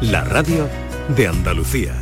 [0.00, 0.68] la radio
[1.16, 1.94] de Andalucía.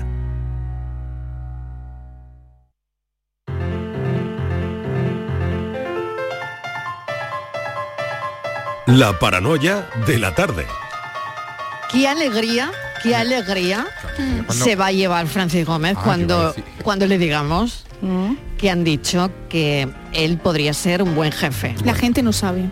[8.87, 10.67] La paranoia de la tarde.
[11.91, 12.71] Qué alegría,
[13.03, 13.87] qué alegría
[14.51, 17.85] se va a llevar Francis Gómez Ah, cuando, cuando le digamos
[18.59, 21.75] que han dicho que él podría ser un buen jefe.
[21.85, 22.69] La gente no sabe.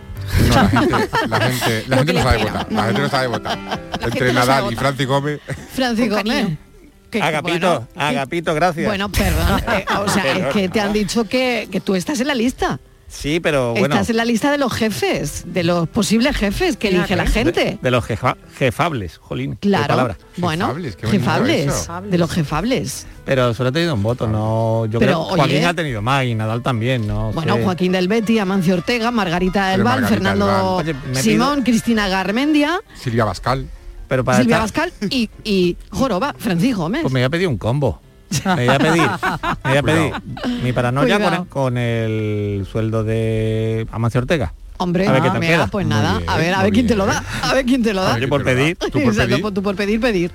[0.48, 2.66] No, la gente, la gente, la gente no sabe votar.
[2.70, 3.04] No, La gente no.
[3.06, 3.58] no sabe votar.
[4.02, 4.78] Entre Nadal y votar.
[4.78, 5.40] Francis Gómez.
[5.74, 6.58] Francis Con Gómez.
[7.10, 8.86] que- Agapito, bueno, Agapito, gracias.
[8.86, 9.60] Bueno, perdón.
[9.72, 12.80] eh, o sea, es que te han dicho que, que tú estás en la lista.
[13.12, 16.88] Sí, pero bueno, Estás en la lista de los jefes, de los posibles jefes que
[16.88, 17.78] elige la gente.
[17.80, 19.86] de los jefa- jefables, jolín, qué Claro.
[19.88, 20.16] palabra.
[20.38, 20.74] Bueno,
[21.08, 23.06] Jefables, de los jefables.
[23.24, 24.86] Pero solo ha tenido un voto, no.
[24.86, 27.32] Yo Pero, creo que Joaquín oye- ha tenido más y Nadal también, no.
[27.32, 27.62] Bueno, sé.
[27.64, 30.74] Joaquín del Betty, Amancio Ortega, Margarita Val, Margarita Fernando.
[30.76, 33.66] Oye, Simón, Cristina Garmendia, Silvia Bascal.
[34.08, 37.02] Pero para Silvia estar- Pascal y, y Joroba, Francis Gómez.
[37.02, 38.00] Pues me voy a pedir un combo.
[38.44, 39.02] Me voy a pedir,
[39.64, 40.12] me voy a pedir
[40.62, 44.52] mi paranoia con, con el sueldo de Amancio Ortega.
[44.78, 45.66] Hombre, A ver qué tal mira, queda.
[45.68, 47.82] pues Muy nada, bien, a ver, a ver quién te lo da, a ver quién
[47.84, 48.14] te lo da.
[48.16, 48.76] Oye, por pedir.
[48.76, 49.42] Tú por Exacto, pedir.
[49.42, 50.32] por- tú por pedir, pedir.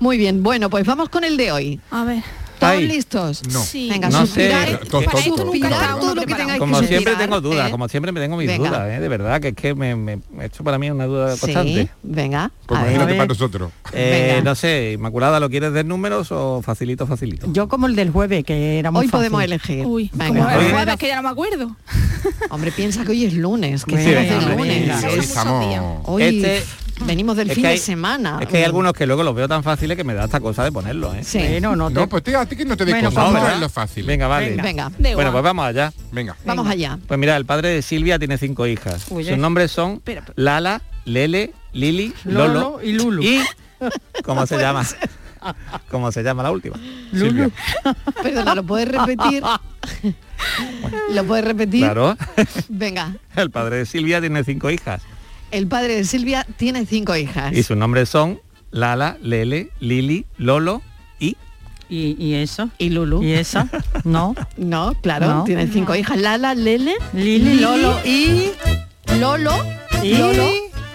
[0.00, 1.80] Muy bien, bueno, pues vamos con el de hoy.
[1.92, 2.22] A ver.
[2.58, 2.86] ¿Todos Ahí.
[2.86, 3.42] listos?
[3.52, 3.60] No.
[3.62, 3.88] Sí.
[3.90, 4.76] Venga, No suspirar, sé.
[4.88, 5.44] Todo Para esto tonto.
[5.44, 6.38] nunca suspirar estábamos todo lo que preparados.
[6.54, 7.70] tengáis Como que siempre suspirar, tengo dudas, ¿eh?
[7.70, 8.68] como siempre me tengo mis Venga.
[8.68, 9.00] dudas, ¿eh?
[9.00, 11.88] de verdad, que es que me, me, esto para mí es una duda Sí, constante.
[12.02, 13.16] venga, Pues a imagínate ver.
[13.18, 13.72] para nosotros.
[13.92, 17.46] Eh, no sé, Inmaculada, ¿lo quieres de números o facilito, facilito?
[17.52, 19.18] Yo como el del jueves, que era muy Hoy fácil.
[19.30, 19.84] podemos elegir.
[19.86, 20.28] Uy, Venga.
[20.44, 20.66] como Oye.
[20.66, 21.76] el jueves que ya no me acuerdo.
[22.50, 25.00] Hombre, piensa que hoy es lunes, que el lunes.
[25.00, 25.34] Sí.
[26.04, 26.62] Hoy Este-
[27.02, 28.38] venimos del es fin que de semana.
[28.40, 30.64] Es que hay algunos que luego los veo tan fáciles que me da esta cosa
[30.64, 31.24] de ponerlos, ¿eh?
[31.24, 31.38] Sí.
[31.38, 31.94] Bueno, no te...
[31.94, 34.06] No, pues tío, a ti que no te dé Bueno, cosas, no es lo fácil.
[34.06, 34.56] Venga, vale.
[34.60, 34.90] Venga.
[34.98, 35.92] Venga, Bueno, pues vamos allá.
[36.12, 36.36] Venga.
[36.44, 36.98] vamos allá.
[37.06, 39.06] Pues mira, el padre de Silvia tiene cinco hijas.
[39.10, 39.36] Uy, Sus eh.
[39.36, 40.02] nombres son.
[40.36, 43.22] Lala, Lele, Lili, Lolo, Lolo y Lulu.
[43.22, 43.40] Y
[44.22, 44.84] ¿cómo se llama?
[45.90, 46.76] ¿Cómo se llama la última?
[47.12, 47.50] Silvia.
[48.22, 49.42] Perdona, ¿lo puedes repetir?
[51.12, 51.80] ¿Lo puedes repetir?
[51.80, 52.16] Claro.
[52.68, 53.14] Venga.
[53.36, 55.02] El padre de Silvia tiene cinco hijas.
[55.54, 57.52] El padre de Silvia tiene cinco hijas.
[57.52, 58.40] Y sus nombres son
[58.72, 60.82] Lala, Lele, Lili, Lolo
[61.20, 61.36] y
[61.88, 62.70] ¿Y, y eso?
[62.78, 63.22] ¿Y Lulu?
[63.22, 63.68] ¿Y esa?
[64.04, 64.34] No.
[64.56, 65.44] No, claro, No.
[65.44, 66.18] tiene cinco hijas.
[66.18, 68.50] Lala, Lele, Lili, Lolo y...
[69.20, 69.52] Lolo,
[70.02, 70.16] y...
[70.16, 70.44] Lolo.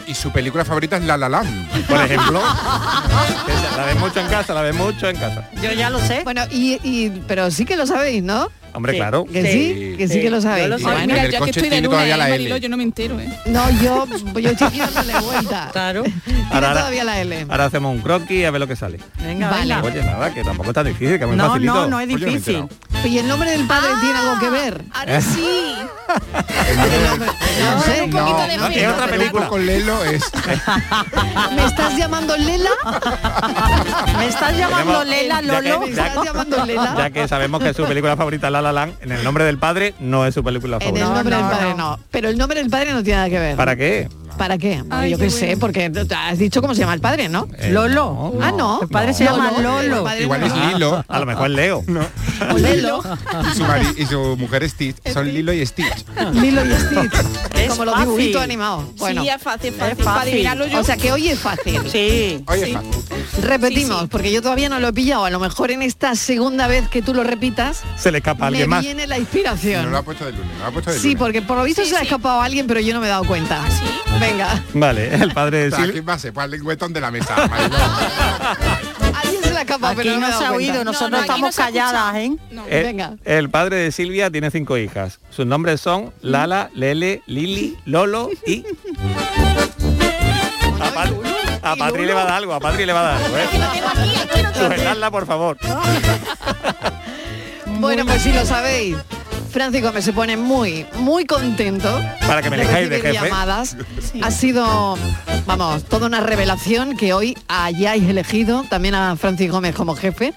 [0.08, 1.86] Y su película favorita es La La Land.
[1.88, 2.42] por ejemplo.
[3.78, 5.50] la ves mucho en casa, la ves mucho en casa.
[5.64, 6.22] Yo ya lo sé.
[6.26, 8.50] Bueno, y, y- pero sí que lo sabéis, ¿no?
[8.74, 8.98] Hombre, Sí.
[9.00, 9.26] claro.
[9.26, 9.52] Que sí,
[9.92, 9.98] Sí.
[9.98, 10.22] que sí, Sí.
[10.22, 10.70] que lo Yo sabéis.
[10.70, 12.32] lo Ay, en mira, yo es que estoy de luna, todavía ¿eh, la L.
[12.34, 12.58] Mariló?
[12.58, 13.30] yo no me entero, ¿eh?
[13.46, 14.06] No, yo,
[14.40, 15.70] yo estoy aquí dándole vuelta.
[15.74, 16.04] Claro.
[16.04, 17.46] Tiene Ahora- todavía la L.
[17.50, 19.00] Ahora hacemos un croquis a ver lo que sale.
[19.24, 19.62] Venga, Vale.
[19.76, 19.82] venga.
[19.88, 21.74] Oye, nada, que tampoco es tan difícil, que es muy No, facilito.
[21.74, 22.66] no, no es yo no difícil.
[23.06, 24.84] ¿Y el nombre del padre tiene algo que ver?
[24.94, 25.76] Ahora sí.
[26.70, 26.78] El
[27.10, 28.02] nombre- no sé.
[28.04, 28.74] un poquito de no, fe.
[28.74, 29.48] ¿Qué otra película?
[29.48, 30.24] Con Lelo es...
[31.56, 32.70] ¿Me estás llamando Lela?
[34.18, 35.82] ¿Me estás llamando Lela, ya que- Lolo?
[35.82, 36.96] ¿Me estás llamando Lela?
[36.98, 39.58] Ya que sabemos que su película favorita es La La Land, en el nombre del
[39.58, 41.08] padre no es su película En favorita.
[41.08, 41.78] el nombre No, del padre no.
[41.98, 42.00] no.
[42.12, 43.56] Pero el nombre del padre no tiene nada que ver.
[43.56, 44.10] ¿Para qué?
[44.40, 44.84] ¿Para qué?
[44.90, 45.60] Ay, yo qué qué sé, bueno.
[45.60, 47.48] porque has dicho cómo se llama el padre, ¿no?
[47.60, 48.34] Eh, Lolo.
[48.42, 48.80] Ah, no.
[48.82, 50.04] El padre se llama Lolo.
[50.04, 50.48] Padre Igual no.
[50.48, 51.06] es Lilo.
[51.08, 51.84] A lo mejor Leo.
[52.50, 53.02] O Lelo.
[53.52, 54.96] Y su, mari- y su mujer Stitch.
[55.14, 56.06] Son Lilo y Stitch.
[56.34, 57.14] Lilo y Stitch.
[57.60, 58.10] Es como los fácil.
[58.10, 58.86] dibujitos animados.
[58.96, 59.96] Bueno, sí, es fácil, es fácil.
[59.98, 60.06] fácil.
[60.06, 60.80] Para adivinarlo yo.
[60.80, 61.82] o sea que hoy es fácil.
[61.92, 62.42] Sí.
[62.48, 62.72] Oye, Sí.
[62.74, 63.44] fácil.
[63.44, 64.10] Repetimos, Sí, sí.
[64.10, 65.26] porque yo todavía no lo he pillado.
[65.26, 68.52] A lo mejor en esta segunda vez que tú lo repitas, Se le escapa a
[68.52, 68.82] me alguien más.
[68.82, 69.92] viene la No inspiración.
[69.92, 71.82] lo ha puesto de lunes, no lo ha puesto de Sí, porque por lo visto
[71.84, 73.62] Sí, se le ha escapado a alguien, pero yo no me he dado cuenta.
[73.62, 73.84] ¿Ah, sí?
[74.32, 75.92] Venga, Vale, el padre Silvia.
[75.94, 76.34] ¿quién va a ser?
[76.34, 77.36] Pues el lengüetón de la mesa.
[77.36, 77.72] Alguien
[79.44, 80.52] se Aquí pero no, no se ha cuenta.
[80.54, 82.32] oído, nosotros no, estamos no ha calladas, ¿eh?
[82.52, 82.66] No.
[82.68, 83.16] El, Venga.
[83.26, 85.20] el padre de Silvia tiene cinco hijas.
[85.32, 88.64] Sus nombres son Lala, Lele, Lili, Lolo y...
[90.82, 91.14] A, Pat-
[91.62, 93.48] a Patri le va a dar algo, a Patri le va a dar algo, ¿eh?
[94.58, 95.58] Sujetadla, por favor.
[97.80, 98.98] Bueno, pues si lo sabéis,
[99.52, 101.90] Francis Gómez se pone muy, muy contento.
[102.28, 103.14] Para que me de de jefe.
[103.14, 103.76] llamadas.
[104.22, 104.98] Ha sido,
[105.46, 110.34] vamos, toda una revelación que hoy hayáis elegido también a Francis Gómez como jefe.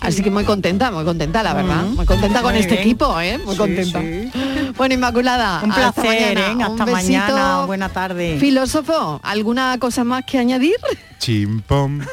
[0.00, 1.82] Así que muy contenta, muy contenta, la verdad.
[1.84, 2.82] Muy contenta con Muy este bien.
[2.84, 3.38] equipo, ¿eh?
[3.38, 4.00] Muy Sí, contenta.
[4.00, 4.30] sí.
[4.76, 5.60] Bueno, Inmaculada.
[5.62, 6.40] Un hasta placer, mañana.
[6.50, 6.54] ¿eh?
[6.54, 7.12] Un Hasta besito.
[7.18, 7.64] mañana.
[7.66, 8.36] Buena tarde.
[8.38, 10.76] Filósofo, ¿alguna cosa más que añadir?
[11.18, 12.00] Chimpom.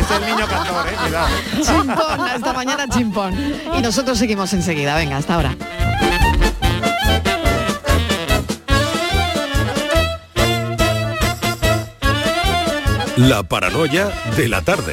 [0.00, 0.96] Es el niño cantor, ¿eh?
[1.02, 1.28] Cuidado.
[1.62, 3.34] Chimpón, hasta mañana, chimpón.
[3.76, 4.94] Y nosotros seguimos enseguida.
[4.96, 5.56] Venga, hasta ahora.
[13.16, 14.92] La paranoia de la tarde.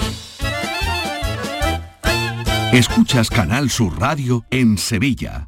[2.73, 5.47] Escuchas Canal Sur Radio en Sevilla.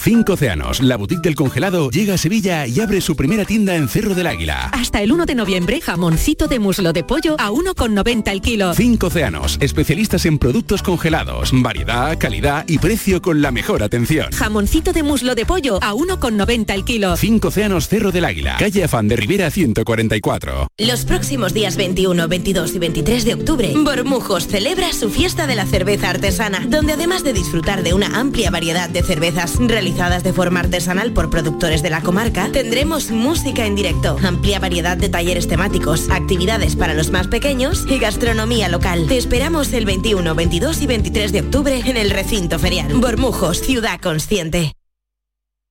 [0.00, 3.88] Cinco Océanos, la boutique del congelado, llega a Sevilla y abre su primera tienda en
[3.88, 4.70] Cerro del Águila.
[4.72, 8.74] Hasta el 1 de noviembre, jamoncito de muslo de pollo a 1,90 el kilo.
[8.74, 14.30] Cinco Océanos, especialistas en productos congelados, variedad, calidad y precio con la mejor atención.
[14.30, 17.16] Jamoncito de muslo de pollo a 1,90 el kilo.
[17.16, 20.68] Cinco Océanos Cerro del Águila, calle Afán de Rivera 144.
[20.78, 25.66] Los próximos días 21, 22 y 23 de octubre, Bormujos celebra su fiesta de la
[25.66, 30.60] cerveza artesana, donde además de disfrutar de una amplia variedad de cervezas realizadas de forma
[30.60, 36.10] artesanal por productores de la comarca, tendremos música en directo, amplia variedad de talleres temáticos,
[36.10, 39.06] actividades para los más pequeños y gastronomía local.
[39.08, 42.92] Te esperamos el 21, 22 y 23 de octubre en el recinto ferial.
[42.94, 44.77] Bormujos, ciudad consciente.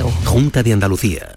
[0.00, 1.34] Junta de Andalucía.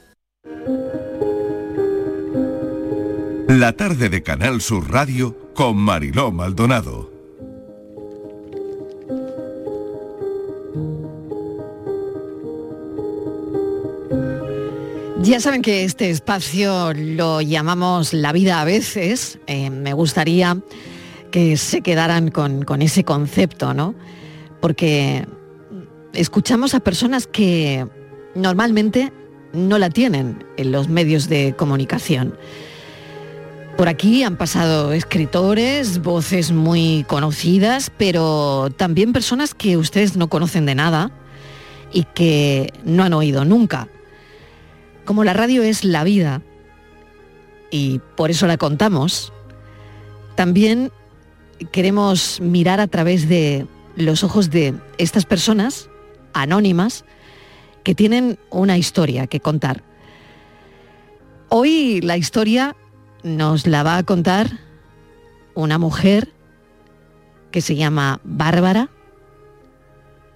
[3.46, 7.12] La tarde de Canal Sur Radio con Mariló Maldonado.
[15.22, 19.38] Ya saben que este espacio lo llamamos la vida a veces.
[19.46, 20.56] Eh, me gustaría
[21.30, 23.94] que se quedaran con, con, ese concepto, ¿no?
[24.60, 25.26] Porque
[26.12, 27.86] escuchamos a personas que
[28.34, 29.12] normalmente
[29.52, 32.34] no la tienen en los medios de comunicación.
[33.76, 40.66] Por aquí han pasado escritores, voces muy conocidas, pero también personas que ustedes no conocen
[40.66, 41.10] de nada
[41.92, 43.88] y que no han oído nunca.
[45.04, 46.42] Como la radio es la vida
[47.70, 49.32] y por eso la contamos,
[50.34, 50.92] también
[51.72, 55.88] queremos mirar a través de los ojos de estas personas
[56.32, 57.04] anónimas
[57.84, 59.82] que tienen una historia que contar.
[61.48, 62.76] Hoy la historia
[63.22, 64.50] nos la va a contar
[65.54, 66.32] una mujer
[67.50, 68.90] que se llama Bárbara,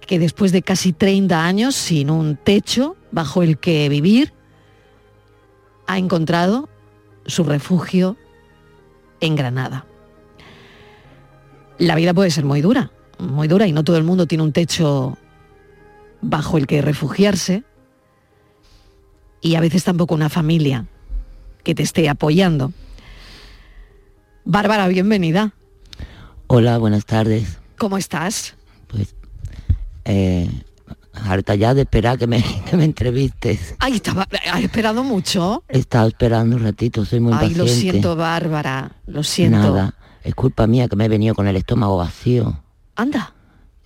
[0.01, 4.33] que después de casi 30 años sin un techo bajo el que vivir,
[5.87, 6.69] ha encontrado
[7.25, 8.17] su refugio
[9.21, 9.85] en Granada.
[11.77, 14.51] La vida puede ser muy dura, muy dura y no todo el mundo tiene un
[14.53, 15.17] techo
[16.21, 17.63] bajo el que refugiarse
[19.41, 20.85] y a veces tampoco una familia
[21.63, 22.71] que te esté apoyando.
[24.45, 25.53] Bárbara, bienvenida.
[26.47, 27.59] Hola, buenas tardes.
[27.77, 28.55] ¿Cómo estás?
[28.87, 29.15] Pues
[30.05, 30.49] eh,
[31.13, 33.75] harta ya de esperar que me, que me entrevistes.
[33.79, 35.63] Ay, estaba, ¿has esperado mucho?
[35.67, 37.59] He estado esperando un ratito, soy muy Ay, paciente.
[37.59, 39.57] lo siento, Bárbara, lo siento.
[39.57, 39.94] Nada,
[40.25, 42.59] es culpa mía que me he venido con el estómago vacío.
[42.95, 43.35] Anda.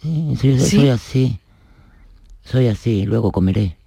[0.01, 0.77] Sí, soy, ¿Sí?
[0.77, 1.39] soy así.
[2.43, 3.77] Soy así, luego comeré.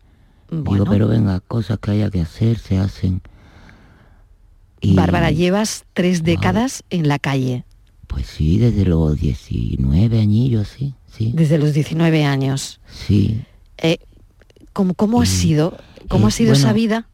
[0.50, 3.22] Digo, pero venga, cosas que haya que hacer se hacen.
[4.82, 7.64] Y, Bárbara, llevas tres décadas en la calle.
[8.06, 11.32] Pues sí, desde los 19 añillos, sí, sí.
[11.34, 12.80] Desde los 19 años.
[12.86, 13.42] Sí.
[13.78, 13.96] Eh,
[14.74, 15.78] ¿Cómo, cómo ha sido?
[16.08, 17.08] ¿Cómo eh, ha sido esa bueno, vida?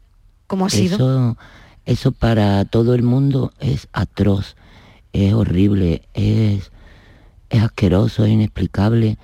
[0.47, 1.37] ¿Cómo ha sido?
[1.85, 4.57] Eso para todo el mundo es atroz,
[5.13, 6.71] es horrible, es,
[7.49, 9.17] es asqueroso, es inexplicable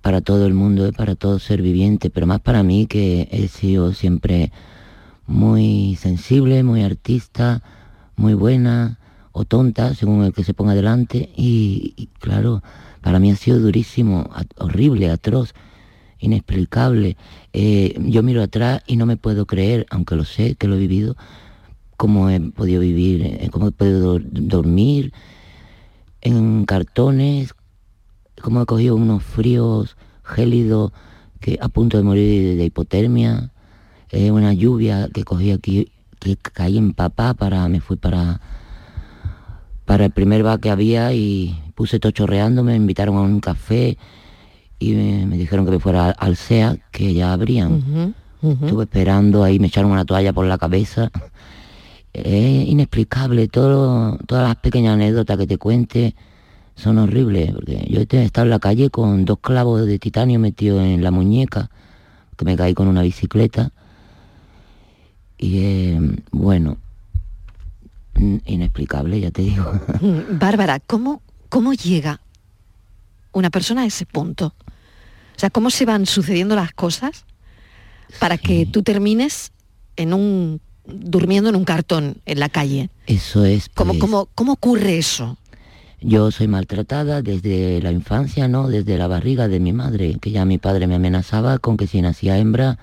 [0.00, 3.92] para todo el mundo, para todo ser viviente, pero más para mí que he sido
[3.92, 4.52] siempre
[5.26, 7.62] muy sensible, muy artista,
[8.14, 8.98] muy buena
[9.32, 12.62] o tonta, según el que se ponga delante, y, claro,
[13.02, 15.54] para mí ha sido durísimo, horrible, atroz,
[16.18, 17.16] inexplicable.
[17.52, 20.78] Eh, yo miro atrás y no me puedo creer, aunque lo sé, que lo he
[20.78, 21.16] vivido,
[21.96, 25.12] cómo he podido vivir, eh, cómo he podido dor- dormir
[26.20, 27.54] en cartones,
[28.42, 30.92] cómo he cogido unos fríos gélidos
[31.40, 33.50] que a punto de morir de, hipotermia,
[34.10, 38.40] eh, una lluvia que cogí aquí, que caí en papá para, me fui para
[39.84, 43.96] para el primer bar que había y puse todo chorreando, me invitaron a un café
[44.80, 48.14] y me, me dijeron que me fuera al, al SEA, que ya abrían.
[48.64, 51.10] Estuve esperando ahí, me echaron una toalla por la cabeza.
[52.24, 56.14] Es inexplicable, todo, todas las pequeñas anécdotas que te cuente
[56.74, 60.82] son horribles, porque yo he estado en la calle con dos clavos de titanio metidos
[60.82, 61.70] en la muñeca,
[62.36, 63.72] que me caí con una bicicleta.
[65.38, 66.78] Y eh, bueno,
[68.44, 69.70] inexplicable, ya te digo.
[70.00, 72.20] Mm, Bárbara, ¿cómo, ¿cómo llega
[73.32, 74.54] una persona a ese punto?
[75.36, 77.24] O sea, ¿cómo se van sucediendo las cosas
[78.18, 79.52] para que tú termines
[79.96, 82.90] en un durmiendo en un cartón en la calle?
[83.06, 83.68] Eso es.
[83.74, 85.36] ¿Cómo, pues, cómo, cómo ocurre eso?
[86.00, 88.68] Yo soy maltratada desde la infancia, ¿no?
[88.68, 92.02] Desde la barriga de mi madre, que ya mi padre me amenazaba con que si
[92.02, 92.78] nacía hembra,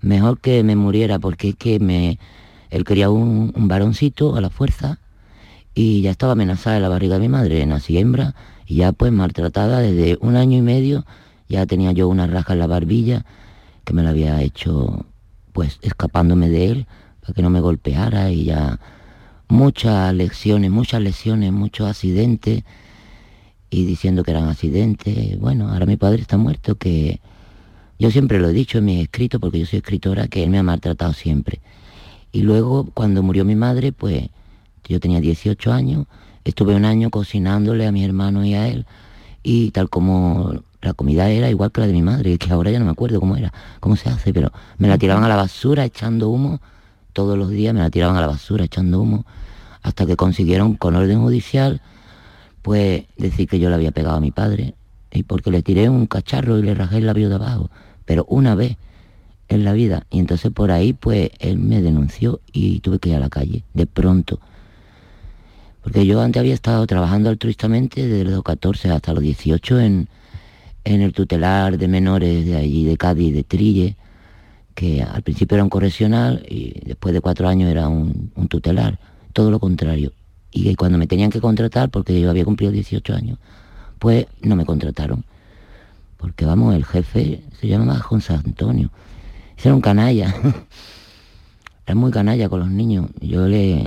[0.00, 2.18] mejor que me muriera, porque es que me,
[2.70, 4.98] él quería un, un varoncito a la fuerza
[5.74, 8.34] y ya estaba amenazada en la barriga de mi madre, nací hembra
[8.66, 11.06] y ya pues maltratada desde un año y medio,
[11.48, 13.24] ya tenía yo una raja en la barbilla
[13.84, 15.06] que me la había hecho
[15.52, 16.86] pues escapándome de él
[17.34, 18.78] que no me golpeara y ya
[19.48, 22.64] muchas lecciones, muchas lesiones, muchos accidentes
[23.70, 25.38] y diciendo que eran accidentes.
[25.38, 27.20] Bueno, ahora mi padre está muerto, que
[27.98, 30.58] yo siempre lo he dicho en mis escritos, porque yo soy escritora, que él me
[30.58, 31.60] ha maltratado siempre.
[32.32, 34.28] Y luego, cuando murió mi madre, pues
[34.88, 36.06] yo tenía 18 años,
[36.44, 38.86] estuve un año cocinándole a mi hermano y a él,
[39.42, 42.78] y tal como la comida era igual que la de mi madre, que ahora ya
[42.78, 45.84] no me acuerdo cómo era, cómo se hace, pero me la tiraban a la basura
[45.84, 46.60] echando humo,
[47.18, 49.26] todos los días me la tiraban a la basura echando humo,
[49.82, 51.80] hasta que consiguieron con orden judicial,
[52.62, 54.76] pues decir que yo le había pegado a mi padre,
[55.10, 57.70] y porque le tiré un cacharro y le rajé el labio de abajo,
[58.04, 58.76] pero una vez
[59.48, 63.16] en la vida, y entonces por ahí pues él me denunció y tuve que ir
[63.16, 64.38] a la calle, de pronto.
[65.82, 70.08] Porque yo antes había estado trabajando altruistamente desde los 14 hasta los 18 en,
[70.84, 73.96] en el tutelar de menores de allí, de Cádiz, de Trille,
[74.78, 79.00] que al principio era un correccional y después de cuatro años era un, tutelar,
[79.32, 80.12] todo lo contrario.
[80.52, 83.38] Y cuando me tenían que contratar, porque yo había cumplido 18 años,
[83.98, 85.24] pues no me contrataron.
[86.16, 88.90] Porque vamos, el jefe se llamaba José Antonio.
[89.56, 90.32] Ese era un canalla.
[91.84, 93.06] Era muy canalla con los niños.
[93.20, 93.82] Yo le,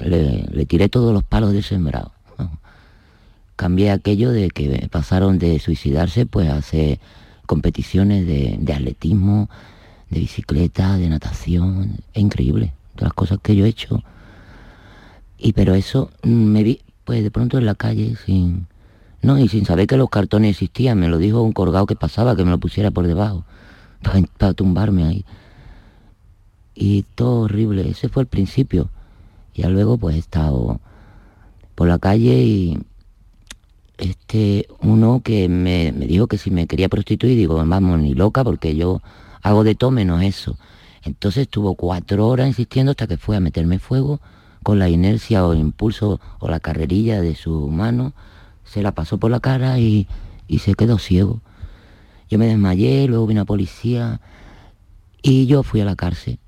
[0.51, 2.11] le- tiré todos los palos del sembrado.
[3.55, 6.99] Cambié aquello de que pasaron de suicidarse pues a hacer
[7.45, 9.49] competiciones de atletismo,
[10.11, 11.97] de bicicleta, de natación.
[12.13, 12.73] Es increíble.
[12.95, 14.03] Todas las cosas que yo he hecho.
[15.39, 18.67] Y pero eso mm, me vi pues de pronto en la calle sin...
[19.23, 20.99] No, y sin saber que los cartones existían.
[20.99, 23.43] Me lo dijo un colgado que pasaba, que me lo pusiera por debajo.
[24.03, 25.25] Para, para tumbarme ahí
[26.75, 27.87] y todo horrible.
[27.89, 28.89] Ese fue el principio.
[29.53, 30.79] Ya luego pues he estado
[31.75, 32.79] por la calle y
[34.01, 38.43] este uno que me, me dijo que si me quería prostituir, digo, vamos, ni loca,
[38.43, 39.01] porque yo
[39.43, 40.57] hago de todo menos eso.
[41.03, 44.19] Entonces estuvo cuatro horas insistiendo hasta que fue a meterme fuego
[44.63, 48.13] con la inercia o impulso o la carrerilla de su mano,
[48.63, 50.07] se la pasó por la cara y,
[50.47, 51.41] y se quedó ciego.
[52.29, 54.21] Yo me desmayé, luego vino la policía
[55.21, 56.39] y yo fui a la cárcel.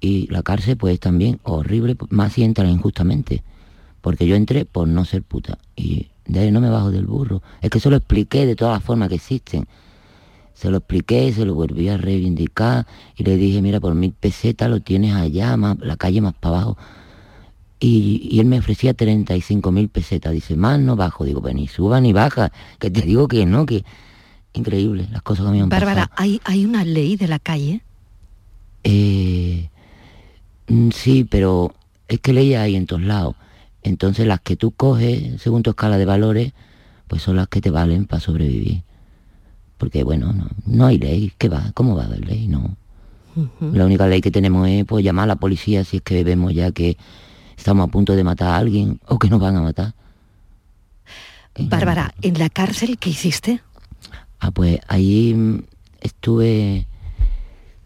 [0.00, 3.42] Y la cárcel pues también horrible, más si entran injustamente.
[4.00, 5.58] Porque yo entré por no ser puta.
[5.76, 7.42] Y de ahí no me bajo del burro.
[7.60, 9.66] Es que se lo expliqué de todas las formas que existen.
[10.54, 12.86] Se lo expliqué, se lo volví a reivindicar
[13.16, 16.56] y le dije, mira, por mil pesetas lo tienes allá, más, la calle más para
[16.56, 16.78] abajo.
[17.80, 20.32] Y, y él me ofrecía 35 mil pesetas.
[20.32, 21.24] Dice, más no bajo.
[21.24, 23.84] Digo, pues ni suba ni baja, que te digo que no, que
[24.52, 26.22] increíble las cosas que me han Bárbara, pasado.
[26.22, 27.82] ¿hay, ¿hay una ley de la calle?
[28.84, 29.68] Eh,
[30.68, 31.74] mm, sí, pero
[32.08, 33.34] es que leyes hay en todos lados.
[33.82, 36.52] Entonces las que tú coges según tu escala de valores,
[37.08, 38.82] pues son las que te valen para sobrevivir.
[39.78, 41.32] Porque bueno, no, no hay ley.
[41.38, 41.72] ¿Qué va?
[41.74, 42.46] ¿Cómo va a haber ley?
[42.46, 42.76] No.
[43.60, 46.52] La única ley que tenemos es pues, llamar a la policía si es que vemos
[46.52, 46.98] ya que
[47.56, 49.94] estamos a punto de matar a alguien o que nos van a matar.
[51.58, 53.60] Bárbara, ¿en la cárcel qué hiciste?
[54.38, 55.64] Ah, pues ahí mm,
[56.00, 56.86] estuve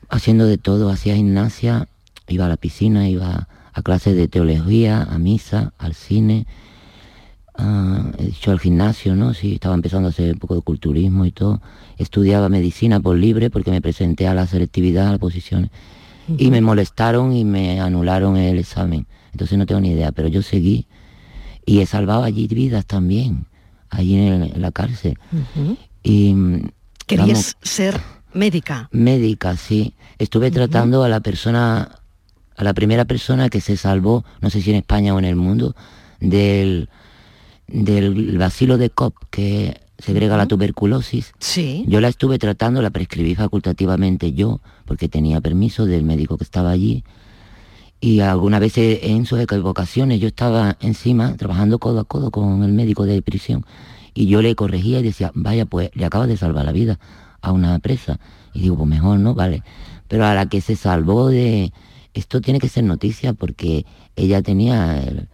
[0.09, 1.89] haciendo de todo, hacía gimnasia,
[2.29, 6.47] iba a la piscina, iba a clases de teología, a misa, al cine,
[8.19, 9.35] he dicho al gimnasio, ¿no?
[9.35, 11.61] Sí, estaba empezando a hacer un poco de culturismo y todo.
[11.99, 15.71] Estudiaba medicina por libre porque me presenté a la selectividad, a las posiciones.
[16.39, 19.07] Y me molestaron y me anularon el examen.
[19.33, 20.87] Entonces no tengo ni idea, pero yo seguí
[21.65, 23.47] y he salvado allí vidas también,
[23.91, 25.19] allí en, el- en la cárcel.
[26.03, 26.35] Y
[27.07, 28.01] Querías vamos, ser
[28.33, 28.89] médica.
[28.91, 29.95] médica, sí.
[30.19, 32.01] Estuve tratando a la persona,
[32.57, 35.37] a la primera persona que se salvó, no sé si en España o en el
[35.37, 35.75] mundo,
[36.21, 36.89] del,
[37.67, 41.33] del bacilo de Koch, que segrega la tuberculosis.
[41.39, 41.85] Sí.
[41.87, 46.71] Yo la estuve tratando, la prescribí facultativamente yo, porque tenía permiso del médico que estaba
[46.71, 47.05] allí.
[48.01, 52.73] Y algunas veces en sus equivocaciones yo estaba encima, trabajando codo a codo con el
[52.73, 53.65] médico de prisión.
[54.15, 56.99] Y yo le corregía y decía, vaya, pues le acabas de salvar la vida
[57.41, 58.19] a una presa.
[58.55, 59.63] Y digo, pues mejor no, vale.
[60.09, 61.73] Pero a la que se salvó de...
[62.17, 63.85] Esto tiene que ser noticia porque
[64.17, 65.29] ella tenía el,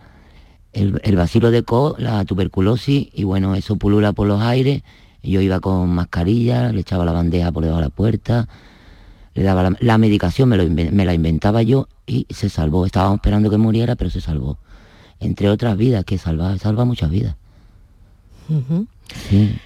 [0.73, 4.83] el, el bacilo de Co, la tuberculosis, y bueno, eso pulula por los aires.
[5.23, 8.49] Yo iba con mascarilla, le echaba la bandeja por debajo de la puerta,
[9.35, 12.85] le daba la, la medicación, me, lo me la inventaba yo y se salvó.
[12.85, 14.59] Estábamos esperando que muriera, pero se salvó.
[15.21, 17.37] Entre otras vidas que salva, salva muchas vidas.
[19.31, 19.57] Sí,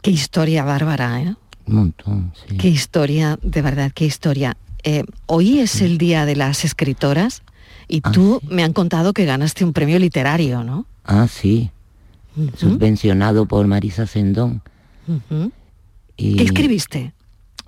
[0.00, 1.34] Qué historia, Bárbara, ¿eh?
[1.66, 2.32] un montón.
[2.48, 2.56] Sí.
[2.56, 4.56] Qué historia, de verdad, qué historia.
[4.86, 7.42] Eh, hoy es el Día de las Escritoras
[7.88, 10.86] y Ah, tú me han contado que ganaste un premio literario, ¿no?
[11.04, 11.72] Ah, sí.
[12.56, 14.62] Subvencionado por Marisa Sendón.
[16.16, 17.12] Y ¿Qué escribiste?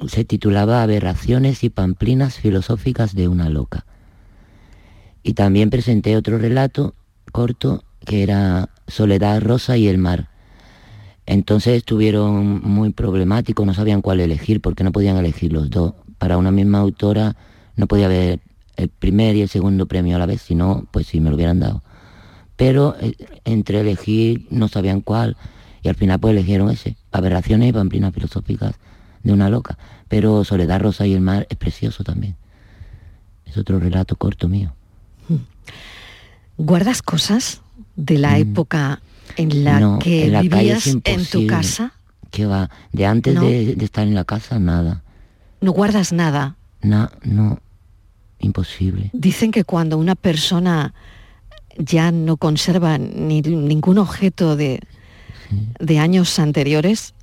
[0.06, 3.84] se titulaba Aberraciones y pamplinas filosóficas de una loca.
[5.25, 6.95] Y también presenté otro relato
[7.32, 10.28] corto que era Soledad Rosa y el mar.
[11.26, 15.95] Entonces estuvieron muy problemáticos, no sabían cuál elegir porque no podían elegir los dos.
[16.19, 17.37] Para una misma autora
[17.76, 18.41] no podía haber
[18.76, 21.37] el primer y el segundo premio a la vez, si no, pues sí me lo
[21.37, 21.83] hubieran dado.
[22.57, 25.37] Pero eh, entre elegir no sabían cuál
[25.83, 28.75] y al final pues eligieron ese, Aberraciones y pamplinas filosóficas
[29.23, 29.78] de una loca.
[30.09, 32.37] Pero Soledad Rosa y el mar es precioso también.
[33.47, 34.75] Es otro relato corto mío.
[36.57, 37.63] ¿Guardas cosas
[37.97, 39.00] de la época
[39.37, 39.81] en la Mm.
[39.81, 41.93] No, que en la vivías en tu casa?
[42.31, 42.71] ¿Qué va?
[42.93, 43.43] De antes No.
[43.43, 45.02] de, de estar en la casa, nada.
[45.60, 46.56] No guardas nada.
[46.82, 47.58] Na- no,
[48.38, 49.10] imposible.
[49.12, 50.94] Dicen que cuando una persona
[51.76, 54.80] ya no conserva ni ningún objeto de,
[55.80, 57.14] de años anteriores,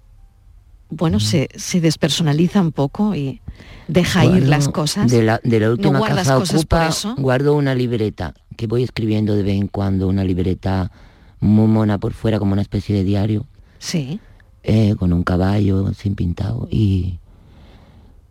[0.90, 3.42] bueno, se, se despersonaliza un poco y
[3.88, 5.10] deja ir las cosas.
[5.12, 9.44] De la, de la última ¿No casa ocupa, guardo una libreta que voy escribiendo de
[9.44, 10.92] vez en cuando, una libreta
[11.40, 13.46] muy mona por fuera, como una especie de diario,
[13.80, 14.20] Sí.
[14.64, 16.68] eh, con un caballo sin pintado.
[16.72, 17.20] Y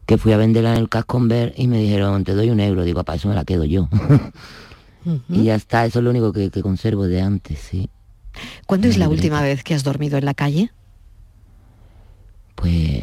[0.06, 2.84] que fui a venderla en el Casconver y me dijeron, te doy un euro.
[2.84, 3.88] Digo, para eso me la quedo yo.
[5.28, 7.88] y ya está, eso es lo único que, que conservo de antes, sí.
[8.66, 9.22] ¿Cuándo es la libreta.
[9.22, 10.70] última vez que has dormido en la calle?
[12.54, 13.02] Pues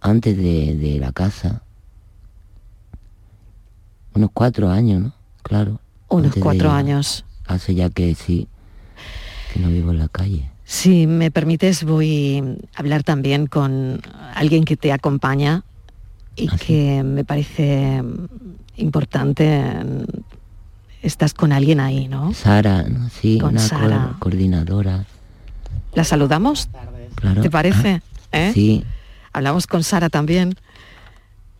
[0.00, 1.62] antes de, de la casa,
[4.14, 5.12] unos cuatro años, ¿no?
[5.42, 5.80] Claro.
[6.08, 7.24] Unos de cuatro años.
[7.46, 8.48] Hace ya que sí,
[9.52, 10.50] que no vivo en la calle.
[10.70, 14.02] Si me permites, voy a hablar también con
[14.34, 15.62] alguien que te acompaña
[16.36, 18.02] y que me parece
[18.76, 19.62] importante.
[21.00, 22.34] Estás con alguien ahí, ¿no?
[22.34, 23.08] Sara, ¿no?
[23.08, 24.16] sí, Con una co- Sara.
[24.18, 25.06] coordinadora.
[25.94, 26.68] ¿La saludamos?
[27.14, 27.40] Claro.
[27.40, 28.02] ¿Te parece?
[28.32, 28.50] ¿Eh?
[28.52, 28.84] Sí,
[29.32, 30.54] Hablamos con Sara también.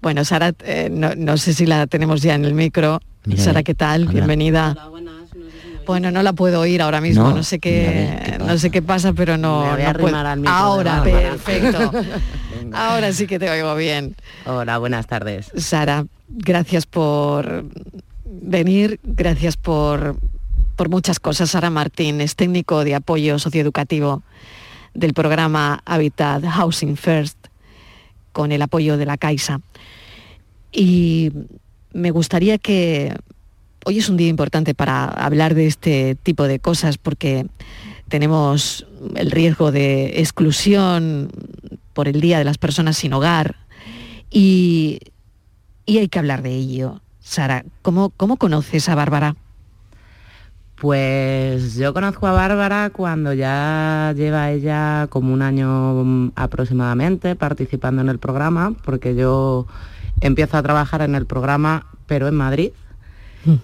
[0.02, 3.00] Bueno, Sara, eh, no, no sé si la tenemos ya en el micro.
[3.24, 4.06] Mira, Sara, ¿qué tal?
[4.08, 4.76] Bienvenida.
[5.88, 8.70] Bueno, no la puedo oír ahora mismo, No, no, sé qué, ver, ¿qué no sé
[8.70, 10.16] qué pasa, pero no, Me voy a no puedo.
[10.18, 11.90] al micro Ahora, perfecto.
[12.74, 14.14] ahora sí que te oigo bien.
[14.44, 15.50] Hola, buenas tardes.
[15.56, 17.64] Sara, gracias por
[18.26, 20.16] venir, gracias por,
[20.76, 21.52] por muchas cosas.
[21.52, 24.22] Sara Martín es técnico de apoyo socioeducativo
[24.92, 27.46] del programa Habitat Housing First
[28.32, 29.62] con el apoyo de la Caixa.
[30.70, 31.32] Y
[31.94, 33.16] me gustaría que
[33.84, 37.46] hoy es un día importante para hablar de este tipo de cosas porque
[38.08, 41.30] tenemos el riesgo de exclusión
[41.92, 43.56] por el Día de las Personas sin Hogar
[44.30, 45.00] y
[45.88, 47.00] y hay que hablar de ello.
[47.18, 49.36] Sara, ¿cómo, cómo conoces a Bárbara?
[50.74, 58.10] Pues yo conozco a Bárbara cuando ya lleva ella como un año aproximadamente participando en
[58.10, 59.66] el programa, porque yo
[60.20, 62.72] empiezo a trabajar en el programa, pero en Madrid,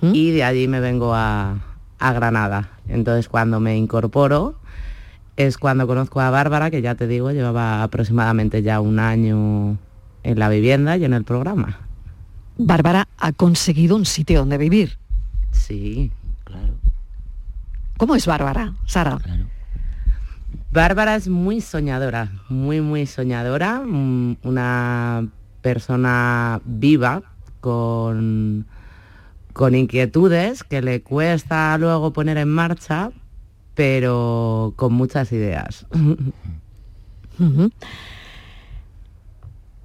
[0.03, 1.59] y de allí me vengo a,
[1.99, 2.71] a Granada.
[2.89, 4.57] Entonces cuando me incorporo
[5.37, 9.79] es cuando conozco a Bárbara, que ya te digo, llevaba aproximadamente ya un año
[10.23, 11.79] en la vivienda y en el programa.
[12.57, 14.97] Bárbara ha conseguido un sitio donde vivir.
[15.51, 16.13] Sí,
[16.45, 16.75] claro.
[17.97, 19.19] ¿Cómo es Bárbara, Sara?
[20.73, 25.29] Bárbara es muy soñadora, muy, muy soñadora, mm, una
[25.63, 27.23] persona viva
[27.61, 28.67] con,
[29.55, 33.13] con inquietudes que le cuesta luego poner en marcha,
[33.75, 35.87] pero con muchas ideas.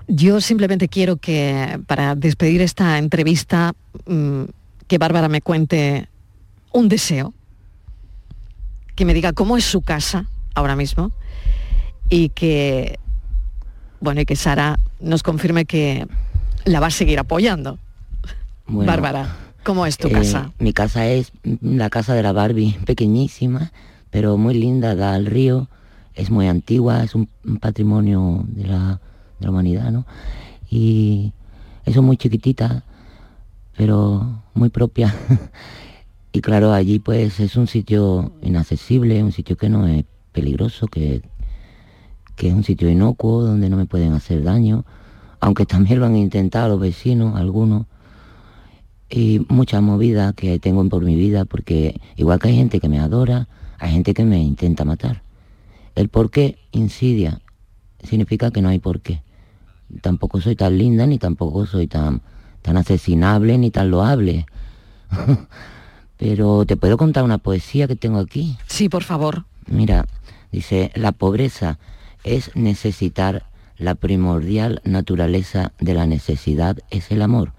[0.08, 3.74] Yo simplemente quiero que, para despedir esta entrevista,
[4.08, 4.46] mm,
[4.88, 6.10] que Bárbara me cuente
[6.74, 7.36] un deseo,
[8.96, 11.12] que me diga cómo es su casa ahora mismo
[12.10, 12.98] y que,
[14.02, 16.08] bueno, y que Sara nos confirme que
[16.66, 17.78] la va a seguir apoyando.
[18.66, 20.52] Bueno, Bárbara, ¿cómo es tu eh, casa?
[20.60, 23.72] Mi casa es la casa de la Barbie, pequeñísima,
[24.10, 25.68] pero muy linda, da al río,
[26.16, 29.02] es muy antigua, es un, un patrimonio de la,
[29.40, 30.06] de la humanidad, ¿no?
[30.70, 31.34] Y
[31.86, 32.84] es muy chiquitita,
[33.76, 35.14] pero muy propia.
[36.32, 41.22] y claro, allí pues es un sitio inaccesible, un sitio que no es peligroso, que,
[42.36, 44.86] que es un sitio inocuo, donde no me pueden hacer daño,
[45.40, 47.86] aunque también lo han intentado los vecinos, algunos
[49.10, 53.00] y mucha movida que tengo por mi vida, porque igual que hay gente que me
[53.00, 53.48] adora,
[53.80, 55.24] hay gente que me intenta matar.
[55.96, 57.42] El por qué insidia
[58.04, 59.22] significa que no hay por qué.
[60.02, 62.22] Tampoco soy tan linda, ni tampoco soy tan,
[62.62, 64.46] tan asesinable, ni tan loable.
[66.18, 68.58] Pero te puedo contar una poesía que tengo aquí.
[68.68, 69.46] Sí, por favor.
[69.68, 70.06] Mira,
[70.52, 71.80] dice, la pobreza
[72.24, 73.46] es necesitar
[73.78, 77.54] la primordial naturaleza de la necesidad, es el amor.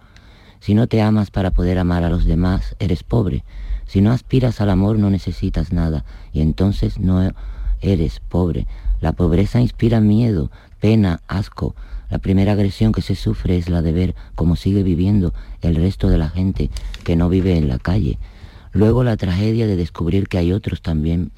[0.60, 3.44] Si no te amas para poder amar a los demás, eres pobre.
[3.86, 6.04] Si no aspiras al amor, no necesitas nada.
[6.32, 7.32] Y entonces no
[7.80, 8.66] eres pobre.
[9.00, 11.74] La pobreza inspira miedo, pena, asco.
[12.10, 16.08] La primera agresión que se sufre es la de ver cómo sigue viviendo el resto
[16.08, 16.70] de la gente
[17.04, 18.18] que no vive en la calle.
[18.72, 21.32] Luego la tragedia de descubrir que hay otros también.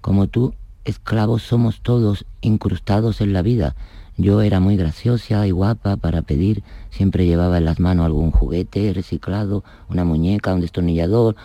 [0.00, 3.74] Como tú, esclavos somos todos incrustados en la vida.
[4.20, 8.92] Yo era muy graciosa y guapa para pedir, siempre llevaba en las manos algún juguete
[8.92, 11.36] reciclado, una muñeca, un destornillador,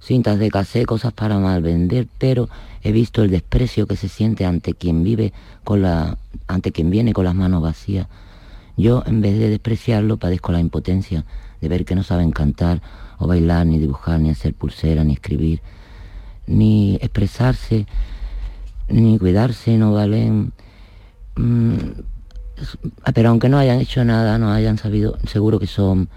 [0.00, 2.48] cintas de casé, cosas para mal vender, pero
[2.82, 7.12] he visto el desprecio que se siente ante quien vive con la, ante quien viene
[7.12, 8.08] con las manos vacías.
[8.76, 11.24] Yo, en vez de despreciarlo, padezco la impotencia
[11.60, 12.82] de ver que no saben cantar
[13.18, 15.60] o bailar, ni dibujar, ni hacer pulsera, ni escribir,
[16.48, 17.86] ni expresarse,
[18.88, 20.52] ni cuidarse, no valen.
[21.36, 21.76] Mm,
[23.14, 26.08] pero aunque no hayan hecho nada, no hayan sabido, seguro que son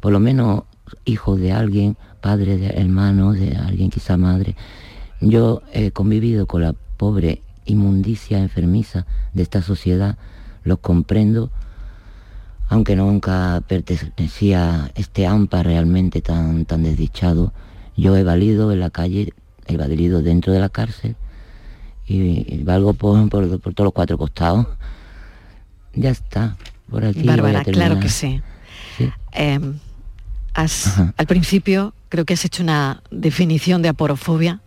[0.00, 0.64] por lo menos
[1.04, 4.56] hijos de alguien, padres de hermanos, de alguien quizá madre.
[5.20, 10.18] Yo he convivido con la pobre inmundicia enfermiza de esta sociedad,
[10.64, 11.50] los comprendo,
[12.68, 17.52] aunque nunca pertenecía a este AMPA realmente tan, tan desdichado.
[17.96, 19.32] Yo he valido en la calle,
[19.66, 21.16] he valido dentro de la cárcel
[22.06, 24.66] y, y valgo por, por, por todos los cuatro costados.
[25.94, 26.56] Ya está,
[26.90, 27.22] por aquí.
[27.22, 28.42] Bárbara, claro que sí.
[29.32, 29.60] Eh,
[30.54, 34.60] has- al principio creo que has hecho una definición de aporofobia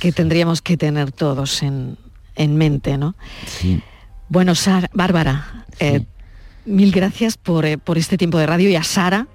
[0.00, 1.96] que tendríamos que tener todos en,
[2.36, 3.14] en mente, ¿no?
[3.46, 3.82] Sí.
[4.28, 6.04] Bueno, Sara, Bárbara, eh,
[6.66, 9.26] mil gracias por, eh, por este tiempo de radio y a Sara,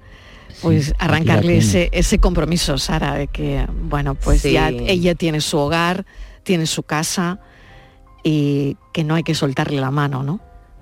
[0.62, 4.52] pues arrancarle ese, ese compromiso, Sara, de que, bueno, pues Sí.
[4.52, 6.06] ya ella tiene su hogar,
[6.44, 7.40] tiene su casa
[8.24, 10.40] y que no hay que soltarle la mano, ¿no?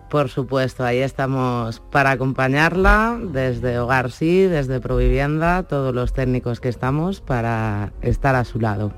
[0.10, 6.68] Por supuesto, ahí estamos para acompañarla desde Hogar Sí, desde Provivienda, todos los técnicos que
[6.68, 8.92] estamos para estar a su lado.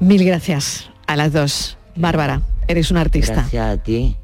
[0.00, 1.78] Mil gracias a las dos.
[1.94, 3.34] Bárbara, eres una artista.
[3.34, 4.16] Gracias a ti.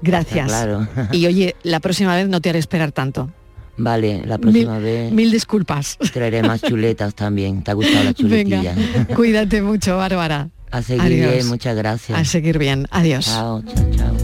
[0.00, 0.46] Gracias.
[0.46, 0.86] Claro.
[1.10, 3.30] Y oye, la próxima vez no te haré esperar tanto.
[3.78, 5.96] Vale, la próxima Mil- vez Mil disculpas.
[6.12, 7.62] traeré más chuletas también.
[7.62, 8.74] ¿Te ha gustado la chuletilla?
[8.74, 10.48] Venga, cuídate mucho, Bárbara.
[10.70, 11.32] A seguir Adiós.
[11.32, 12.18] bien, muchas gracias.
[12.18, 12.86] A seguir bien.
[12.90, 13.24] Adiós.
[13.26, 14.14] Chao, chao, chao.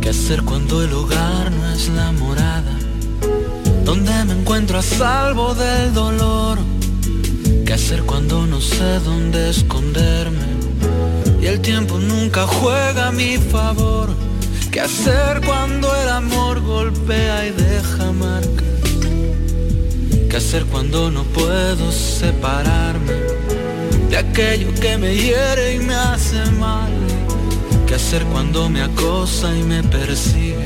[0.00, 2.75] ¿Qué hacer cuando el hogar no es la morada
[3.96, 6.58] donde me encuentro a salvo del dolor.
[7.64, 10.46] ¿Qué hacer cuando no sé dónde esconderme?
[11.40, 14.10] Y el tiempo nunca juega a mi favor.
[14.70, 18.64] ¿Qué hacer cuando el amor golpea y deja marca?
[20.28, 23.14] ¿Qué hacer cuando no puedo separarme
[24.10, 26.92] de aquello que me hiere y me hace mal?
[27.86, 30.65] ¿Qué hacer cuando me acosa y me persigue?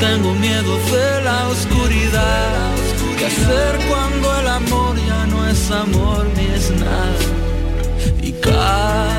[0.00, 2.72] Tengo miedo de la oscuridad.
[3.18, 7.26] ¿Qué hacer cuando el amor ya no es amor ni es nada?
[8.20, 9.18] Y cada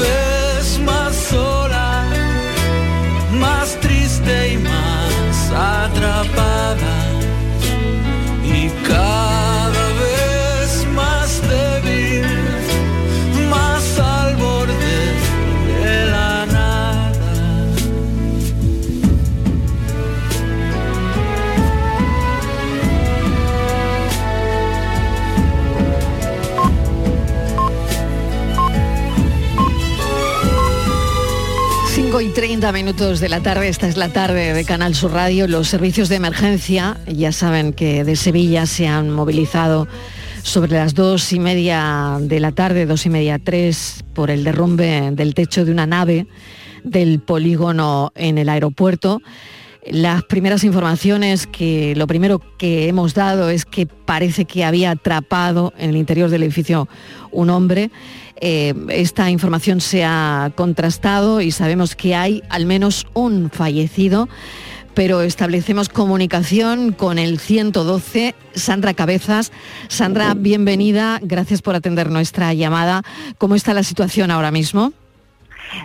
[0.00, 2.04] vez más sola,
[3.32, 6.94] más triste y más atrapada.
[8.42, 9.33] Y cada
[32.24, 35.46] y 30 minutos de la tarde, esta es la tarde de Canal Sur Radio.
[35.46, 39.86] Los servicios de emergencia, ya saben que de Sevilla se han movilizado
[40.42, 45.10] sobre las dos y media de la tarde, dos y media, tres, por el derrumbe
[45.12, 46.26] del techo de una nave
[46.82, 49.20] del polígono en el aeropuerto.
[49.86, 55.74] Las primeras informaciones que lo primero que hemos dado es que parece que había atrapado
[55.76, 56.88] en el interior del edificio
[57.32, 57.90] un hombre.
[58.36, 64.28] Eh, esta información se ha contrastado y sabemos que hay al menos un fallecido,
[64.94, 69.52] pero establecemos comunicación con el 112, Sandra Cabezas.
[69.88, 73.02] Sandra, bienvenida, gracias por atender nuestra llamada.
[73.38, 74.92] ¿Cómo está la situación ahora mismo?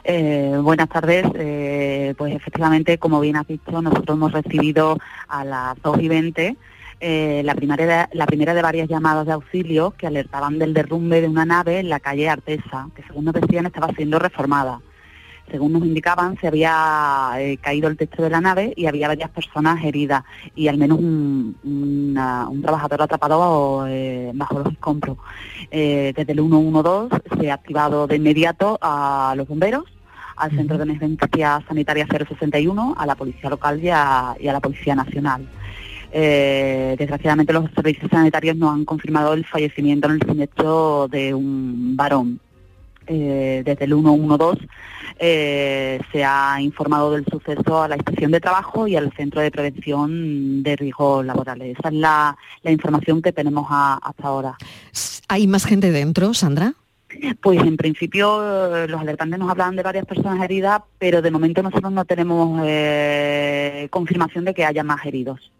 [0.04, 1.26] Eh, buenas tardes.
[1.36, 6.58] Eh, pues efectivamente, como bien has dicho, nosotros hemos recibido a las 2 y 20
[7.00, 11.22] eh, la, primera de, la primera de varias llamadas de auxilio que alertaban del derrumbe
[11.22, 14.82] de una nave en la calle Artesa, que según nos decían estaba siendo reformada.
[15.52, 19.32] Según nos indicaban, se había eh, caído el techo de la nave y había varias
[19.32, 20.24] personas heridas
[20.56, 25.18] y al menos un, una- un trabajador atrapado eh, bajo los escombros.
[25.72, 27.10] Eh, desde el 112
[27.40, 29.86] se ha activado de inmediato a los bomberos,
[30.36, 34.60] al Centro de Emergencia Sanitaria 061, a la Policía Local y a, y a la
[34.60, 35.50] Policía Nacional.
[36.12, 41.95] Eh, desgraciadamente los servicios sanitarios no han confirmado el fallecimiento en el siniestro de un
[41.95, 42.39] varón.
[43.12, 44.67] Eh, desde el 112
[45.17, 49.50] eh, se ha informado del suceso a la inspección de trabajo y al centro de
[49.50, 51.76] prevención de riesgos laborales.
[51.80, 54.56] Esa es la, la información que tenemos a- hasta ahora.
[55.28, 56.74] ¿Hay más gente dentro, Sandra?
[57.41, 61.91] Pues en principio los alertantes nos hablan de varias personas heridas, pero de momento nosotros
[61.91, 65.52] no tenemos eh, confirmación de que haya más heridos.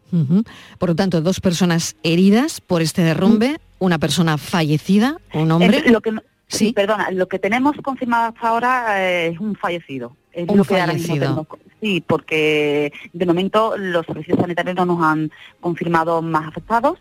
[0.78, 5.90] Por lo tanto, dos personas heridas por este derrumbe, una persona fallecida, un hombre.
[5.92, 6.14] Lo que
[6.48, 10.16] sí, perdona, lo que tenemos confirmado hasta ahora eh, es un fallecido.
[10.34, 11.46] Es Un lo que ahora mismo fallecido.
[11.48, 11.48] tenemos
[11.82, 17.00] Sí, porque de momento los servicios sanitarios no nos han confirmado más afectados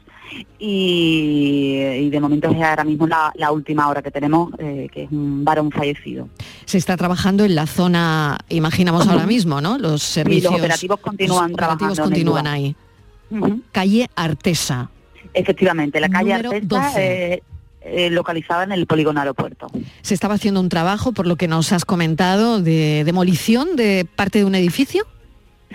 [0.59, 5.05] y, y de momento es ahora mismo la, la última hora que tenemos, eh, que
[5.05, 6.29] es un varón fallecido.
[6.65, 9.79] Se está trabajando en la zona, imaginamos ahora mismo, ¿no?
[9.79, 10.53] Los Sí, servicios.
[10.53, 12.75] los operativos continúan los operativos trabajando continúan lugar.
[13.73, 14.91] Calle Artesa.
[15.35, 17.35] Efectivamente, la calle Número Artesa, 12.
[17.35, 17.43] eh,
[17.83, 19.69] eh, localizada en el polígono aeropuerto.
[20.03, 24.39] Se estaba haciendo un trabajo, por lo que nos has comentado, de demolición de parte
[24.41, 25.07] de un edificio.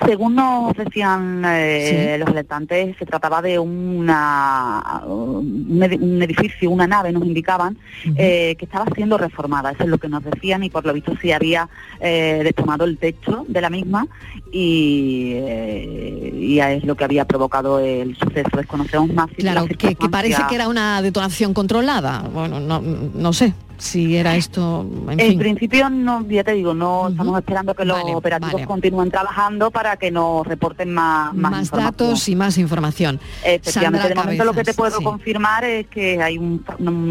[0.05, 6.87] Según nos decían eh, los alertantes, se trataba de una, un edi- un edificio, una
[6.87, 7.77] nave, nos indicaban,
[8.15, 9.71] eh, que estaba siendo reformada.
[9.71, 12.97] Eso es lo que nos decían y por lo visto sí había eh, desplomado el
[12.97, 14.07] techo de la misma
[14.51, 18.49] y, eh, y es lo que había provocado el suceso.
[18.57, 19.29] Desconocemos más.
[19.29, 22.23] si Claro, la que, que parece que era una detonación controlada.
[22.33, 23.53] Bueno, no, no sé
[23.83, 25.39] si era esto, en En fin.
[25.39, 28.65] principio, no, ya te digo, no estamos esperando que los operativos vale.
[28.65, 33.19] continúen trabajando para que nos reporten más, más, datos y más información.
[33.43, 35.03] Efectivamente, Sandra de momento lo que te puedo sí.
[35.03, 36.63] confirmar es que hay un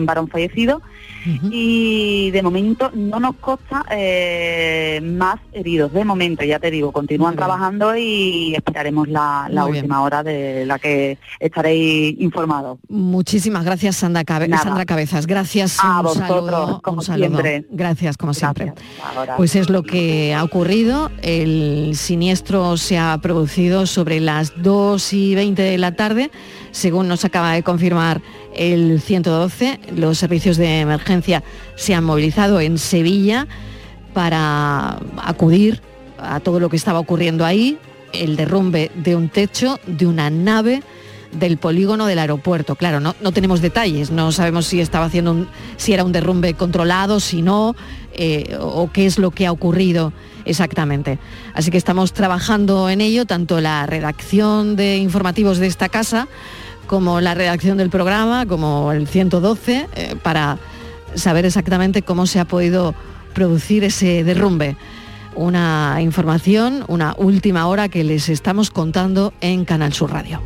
[0.07, 0.81] varón fallecido
[1.51, 5.93] y de momento no nos consta eh, más heridos.
[5.93, 9.85] De momento, ya te digo, continúan trabajando y esperaremos la, la Muy bien.
[9.85, 12.79] última hora de la que estaréis informados.
[12.89, 14.63] Muchísimas gracias, Sandra, Cabe- Nada.
[14.63, 15.27] Sandra Cabezas.
[15.27, 15.79] Gracias.
[15.81, 17.29] A un vosotros, saludo, como un saludo.
[17.29, 17.67] siempre.
[17.71, 18.73] Gracias, como siempre.
[19.17, 19.37] Ahora.
[19.37, 21.11] Pues es lo que ha ocurrido.
[21.23, 26.31] El siniestro se ha producido sobre las 2 y 20 de la tarde,
[26.71, 28.21] según nos acaba de confirmar
[28.55, 29.81] el 112.
[29.97, 31.43] Los servicios de emergencia
[31.77, 33.47] se han movilizado en Sevilla
[34.12, 35.81] para acudir
[36.19, 37.79] a todo lo que estaba ocurriendo ahí.
[38.12, 40.83] el derrumbe de un techo de una nave
[41.33, 42.77] del polígono del aeropuerto.
[42.77, 46.55] Claro, no, no tenemos detalles, no sabemos si estaba haciendo un, si era un derrumbe
[46.55, 47.75] controlado, si no,
[48.12, 50.12] eh, o qué es lo que ha ocurrido
[50.45, 51.19] exactamente.
[51.55, 56.29] Así que estamos trabajando en ello, tanto la redacción de informativos de esta casa,
[56.87, 60.59] como la redacción del programa, como el 112, eh, para
[61.14, 62.95] saber exactamente cómo se ha podido
[63.35, 64.77] producir ese derrumbe.
[65.35, 70.42] Una información, una última hora que les estamos contando en Canal Sur Radio.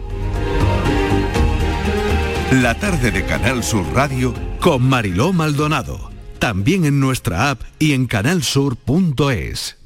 [2.52, 6.10] La tarde de Canal Sur Radio con Mariló Maldonado.
[6.38, 9.85] También en nuestra app y en canalsur.es.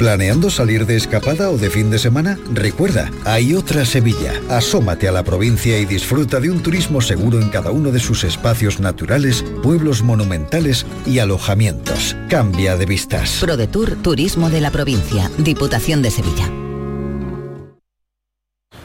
[0.00, 2.38] ¿Planeando salir de escapada o de fin de semana?
[2.54, 4.32] Recuerda, hay otra Sevilla.
[4.48, 8.24] Asómate a la provincia y disfruta de un turismo seguro en cada uno de sus
[8.24, 12.16] espacios naturales, pueblos monumentales y alojamientos.
[12.30, 13.40] Cambia de vistas.
[13.42, 16.50] ProDetour Turismo de la Provincia, Diputación de Sevilla.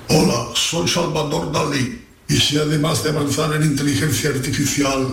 [0.09, 2.01] Hola, soy Salvador Dalí.
[2.27, 5.07] Y si además de avanzar en inteligencia artificial,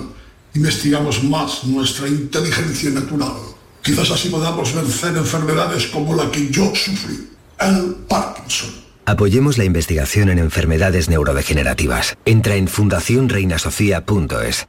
[0.52, 3.51] investigamos más nuestra inteligencia natural,
[3.82, 8.82] quizás así podamos vencer enfermedades como la que yo sufrí, el Parkinson.
[9.04, 12.16] Apoyemos la investigación en enfermedades neurodegenerativas.
[12.24, 14.68] Entra en fundacionreinasofía.es.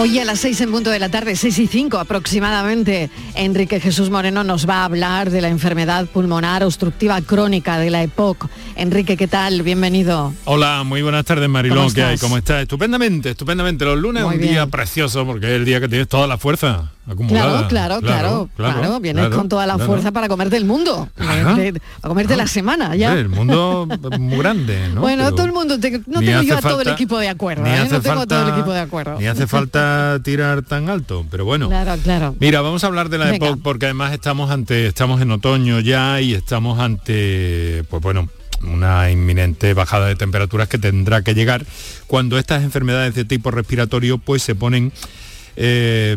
[0.00, 4.10] Hoy a las 6 en punto de la tarde, 6 y 5 aproximadamente, Enrique Jesús
[4.10, 8.48] Moreno nos va a hablar de la enfermedad pulmonar obstructiva crónica de la EPOC.
[8.76, 9.62] Enrique, ¿qué tal?
[9.62, 10.32] Bienvenido.
[10.44, 12.18] Hola, muy buenas tardes Marilón, ¿Cómo ¿qué hay?
[12.18, 12.62] ¿Cómo estás?
[12.62, 13.84] Estupendamente, estupendamente.
[13.86, 16.92] Los lunes es un día precioso porque es el día que tienes toda la fuerza
[17.08, 17.68] acumulada.
[17.68, 21.78] Claro, claro, claro, claro, Vienes claro, con toda la fuerza para comerte el mundo, para
[22.02, 23.08] comerte la semana ya.
[23.08, 25.00] Hombre, El mundo es muy grande, ¿no?
[25.00, 27.64] bueno, Pero todo el mundo, te- no tengo yo a todo el equipo de acuerdo,
[27.64, 27.74] ni ¿eh?
[27.78, 29.18] hace no tengo a todo el falta- equipo de acuerdo.
[29.18, 31.68] Ni hace falta tirar tan alto, pero bueno.
[31.68, 32.36] Claro, claro.
[32.40, 33.46] Mira, vamos a hablar de la Venga.
[33.46, 38.28] EPOC porque además estamos ante, estamos en otoño ya y estamos ante, pues bueno,
[38.62, 41.64] una inminente bajada de temperaturas que tendrá que llegar
[42.08, 44.92] cuando estas enfermedades de tipo respiratorio pues se ponen
[45.60, 46.16] eh,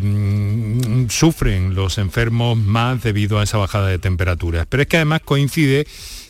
[1.08, 4.66] sufren los enfermos más debido a esa bajada de temperaturas.
[4.68, 5.84] Pero es que además coincide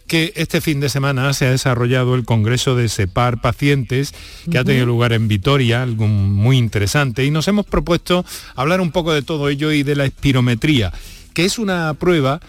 [0.07, 4.15] que este fin de semana se ha desarrollado el Congreso de SEPAR Pacientes,
[4.51, 8.25] que ha tenido lugar en Vitoria, algo muy interesante, y nos hemos propuesto
[8.57, 10.91] hablar un poco de todo ello y de la espirometría,
[11.35, 12.41] que es una prueba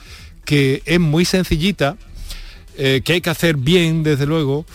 [0.46, 1.98] que es muy sencillita,
[2.78, 4.66] eh, que hay que hacer bien, desde luego,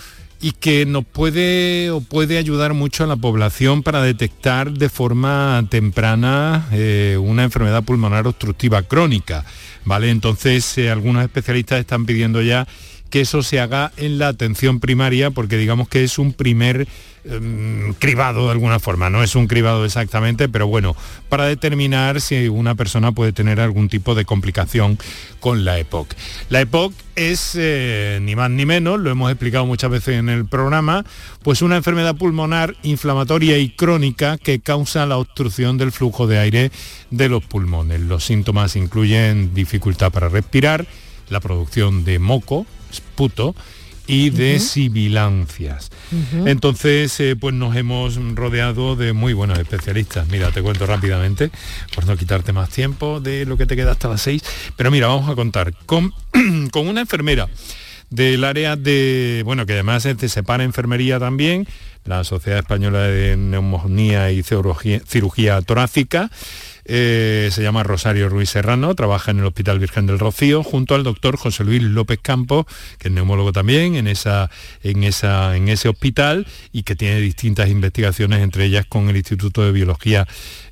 [0.41, 5.65] y que nos puede o puede ayudar mucho a la población para detectar de forma
[5.69, 9.45] temprana eh, una enfermedad pulmonar obstructiva crónica.
[9.85, 10.11] ¿Vale?
[10.11, 12.69] Entonces, eh, algunos especialistas están pidiendo ya
[13.11, 16.87] que eso se haga en la atención primaria, porque digamos que es un primer
[17.29, 20.97] em, cribado de alguna forma, no es un cribado exactamente, pero bueno,
[21.29, 24.99] para determinar si una persona puede tener algún tipo de complicación
[25.41, 26.15] con la EPOC.
[26.49, 30.47] La EPOC es eh, ni más ni menos, lo hemos explicado muchas veces en el
[30.47, 31.05] programa,
[31.43, 36.71] pues una enfermedad pulmonar inflamatoria y crónica que causa la obstrucción del flujo de aire
[37.11, 38.01] de los pulmones.
[38.01, 40.87] Los síntomas incluyen dificultad para respirar,
[41.29, 43.55] la producción de moco, esputo,
[44.09, 45.91] y de sibilancias.
[46.47, 50.27] Entonces, eh, pues nos hemos rodeado de muy buenos especialistas.
[50.29, 51.51] Mira, te cuento rápidamente,
[51.95, 54.43] por no quitarte más tiempo de lo que te queda hasta las seis.
[54.77, 56.15] Pero mira, vamos a contar con,
[56.73, 57.49] con una enfermera
[58.11, 61.67] del área de, bueno, que además es de Separa Enfermería también,
[62.05, 66.31] la Sociedad Española de Neumonía y Cirugía, Cirugía Torácica,
[66.89, 71.05] eh, se llama Rosario Ruiz Serrano, trabaja en el Hospital Virgen del Rocío, junto al
[71.05, 72.65] doctor José Luis López Campos,
[72.99, 74.51] que es neumólogo también en, esa,
[74.83, 79.63] en, esa, en ese hospital y que tiene distintas investigaciones, entre ellas con el Instituto
[79.63, 80.27] de Biología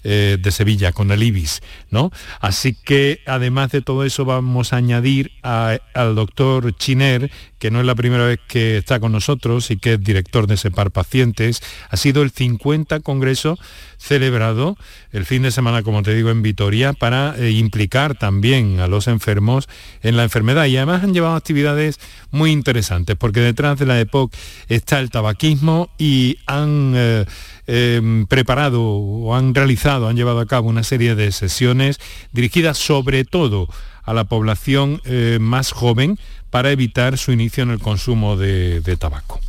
[0.08, 1.62] eh, de Sevilla, con el IBIS.
[1.90, 2.12] ¿no?
[2.40, 7.28] Así que además de todo eso vamos a añadir al doctor Chiner,
[7.58, 10.56] que no es la primera vez que está con nosotros y que es director de
[10.56, 11.60] SEPAR Pacientes.
[11.90, 13.58] Ha sido el 50 Congreso
[13.98, 14.76] celebrado
[15.10, 19.08] el fin de semana, como te digo, en Vitoria para eh, implicar también a los
[19.08, 19.68] enfermos
[20.02, 20.66] en la enfermedad.
[20.66, 21.98] Y además han llevado actividades
[22.30, 24.32] muy interesantes, porque detrás de la EPOC
[24.68, 26.92] está el tabaquismo y han...
[26.94, 27.24] Eh,
[27.66, 31.98] em, preparado o han realizado, han llevado a cabo una serie de sesiones
[32.32, 33.68] dirigidas sobre todo
[34.02, 36.18] a la población eh, más joven
[36.50, 39.40] para evitar su inicio en el consumo de tabaco.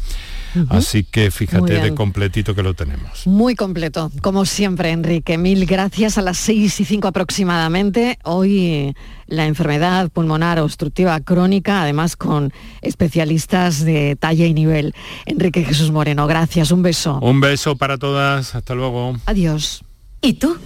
[0.69, 3.27] Así que fíjate de completito que lo tenemos.
[3.27, 5.37] Muy completo, como siempre, Enrique.
[5.37, 8.19] Mil gracias a las seis y cinco aproximadamente.
[8.23, 8.95] Hoy
[9.27, 14.93] la enfermedad pulmonar obstructiva crónica, además con especialistas de talla y nivel.
[15.25, 17.19] Enrique Jesús Moreno, gracias, un beso.
[17.21, 19.17] Un beso para todas, hasta luego.
[19.25, 19.83] Adiós.
[20.21, 20.57] ¿Y tú?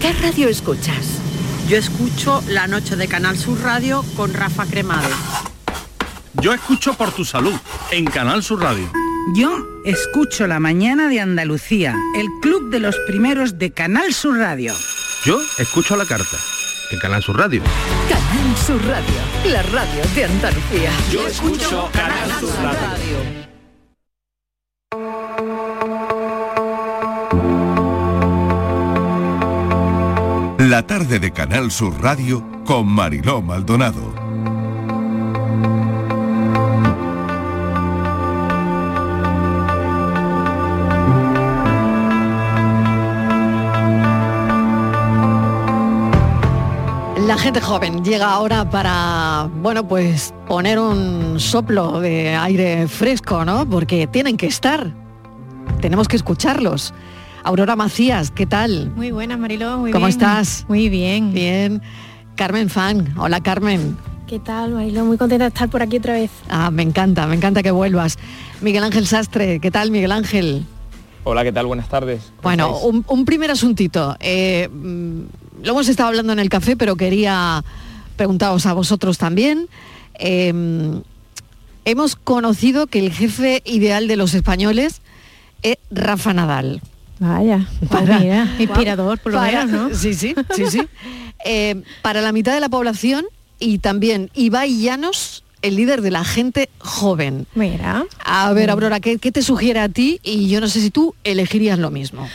[0.00, 1.18] ¿Qué radio escuchas?
[1.68, 5.14] Yo escucho La Noche de Canal Sur Radio con Rafa Cremades.
[6.40, 7.54] Yo escucho Por Tu Salud
[7.90, 8.90] en Canal Sur Radio.
[9.32, 14.74] Yo escucho La Mañana de Andalucía, el club de los primeros de Canal Sur Radio.
[15.24, 16.36] Yo escucho La Carta
[16.90, 17.62] en Canal Sur Radio.
[18.08, 19.14] Canal Sur Radio,
[19.46, 20.90] la radio de Andalucía.
[21.10, 23.44] Yo escucho Canal Sur Radio.
[30.58, 34.23] La tarde de Canal Sur Radio con Mariló Maldonado.
[47.34, 53.68] La gente joven llega ahora para, bueno, pues poner un soplo de aire fresco, ¿no?
[53.68, 54.94] Porque tienen que estar.
[55.80, 56.94] Tenemos que escucharlos.
[57.42, 58.92] Aurora Macías, ¿qué tal?
[58.94, 60.16] Muy buena, Mariló, muy ¿Cómo bien.
[60.16, 60.64] estás?
[60.68, 61.34] Muy bien.
[61.34, 61.82] Bien.
[62.36, 63.96] Carmen Fan, hola Carmen.
[64.28, 65.04] ¿Qué tal, Mariló?
[65.04, 66.30] Muy contenta de estar por aquí otra vez.
[66.48, 68.16] Ah, me encanta, me encanta que vuelvas.
[68.60, 70.64] Miguel Ángel Sastre, ¿qué tal Miguel Ángel?
[71.24, 71.66] Hola, ¿qué tal?
[71.66, 72.26] Buenas tardes.
[72.36, 74.14] ¿Cómo Bueno, un, un primer asuntito.
[74.20, 74.68] Eh,
[75.62, 77.64] lo hemos estado hablando en el café, pero quería
[78.16, 79.68] preguntaros a vosotros también.
[80.18, 80.52] Eh,
[81.84, 85.00] hemos conocido que el jefe ideal de los españoles
[85.62, 86.80] es Rafa Nadal.
[87.18, 89.96] Vaya, pues mira, inspirador por lo para- menos, ¿no?
[89.96, 90.82] Sí, sí, sí, sí.
[91.46, 93.26] Eh, para la mitad de la población
[93.58, 95.33] y también Ibai Llanos,
[95.64, 97.46] el líder de la gente joven.
[97.54, 98.04] Mira.
[98.22, 100.20] A ver, Aurora, ¿qué, qué te sugiere a ti?
[100.22, 102.28] Y yo no sé si tú elegirías lo mismo.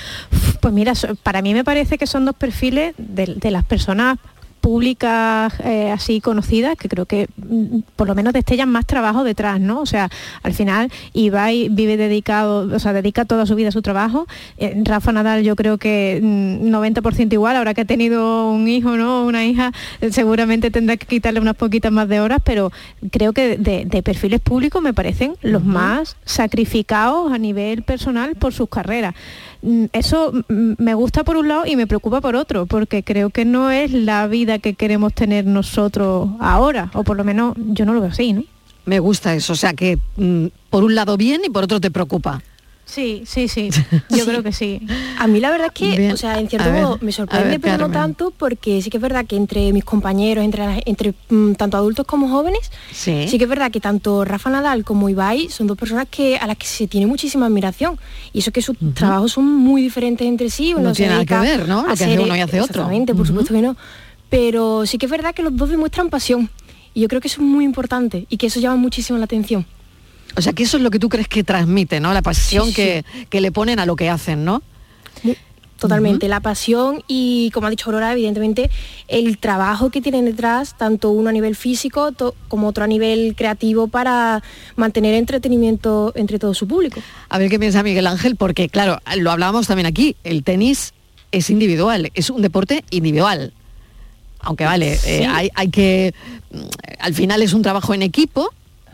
[0.59, 4.17] Pues mira, para mí me parece que son dos perfiles de, de las personas
[4.59, 9.59] públicas eh, así conocidas que creo que mm, por lo menos destellan más trabajo detrás,
[9.59, 9.79] ¿no?
[9.81, 10.09] O sea,
[10.43, 14.27] al final Ibai vive dedicado, o sea, dedica toda su vida a su trabajo.
[14.57, 18.97] Eh, Rafa Nadal yo creo que mm, 90% igual, ahora que ha tenido un hijo,
[18.97, 19.25] ¿no?
[19.25, 22.71] Una hija, eh, seguramente tendrá que quitarle unas poquitas más de horas, pero
[23.11, 28.53] creo que de, de perfiles públicos me parecen los más sacrificados a nivel personal por
[28.53, 29.15] sus carreras.
[29.61, 33.45] Mm, Eso me gusta por un lado y me preocupa por otro, porque creo que
[33.45, 37.93] no es la vida que queremos tener nosotros ahora, o por lo menos yo no
[37.93, 38.43] lo veo así, ¿no?
[38.85, 41.91] Me gusta eso, o sea que mm, por un lado bien y por otro te
[41.91, 42.41] preocupa.
[42.89, 43.69] Sí, sí, sí,
[44.09, 44.81] yo creo que sí.
[45.19, 46.11] A mí la verdad es que, Bien.
[46.11, 48.89] o sea, en cierto A ver, modo me sorprende, ver, pero no tanto, porque sí
[48.89, 53.27] que es verdad que entre mis compañeros, entre, entre mm, tanto adultos como jóvenes, Sí.
[53.29, 56.57] que es verdad que tanto Rafa Nadal como Ibai son dos personas que a las
[56.57, 57.99] que se tiene muchísima admiración.
[58.33, 60.71] Y eso que sus trabajos son muy diferentes entre sí.
[60.73, 61.81] No uno se tiene nada que dedica ver, ¿no?
[61.81, 62.81] Lo que hace uno y hace otro.
[62.81, 63.77] Exactamente, por supuesto que no.
[64.29, 66.49] Pero sí que es verdad que los dos demuestran pasión.
[66.93, 69.65] Y yo creo que eso es muy importante y que eso llama muchísimo la atención.
[70.39, 72.13] O sea que eso es lo que tú crees que transmite, ¿no?
[72.13, 72.75] La pasión Sí, sí.
[72.75, 74.63] Que, que le ponen a lo que hacen, ¿no?
[75.79, 78.69] Totalmente, la pasión y, como ha dicho Aurora, evidentemente
[79.07, 82.11] el trabajo que tienen detrás, tanto uno a nivel físico
[82.49, 84.43] como otro a nivel creativo para
[84.75, 87.01] mantener entretenimiento entre todo su público.
[87.29, 90.93] A ver qué piensa Miguel Ángel, porque claro, lo hablábamos también aquí, el tenis
[91.31, 93.53] es individual, es un deporte individual.
[94.41, 96.13] Aunque vale, eh, hay, hay que,
[96.51, 96.59] mm,
[96.99, 98.49] al final es un trabajo en equipo,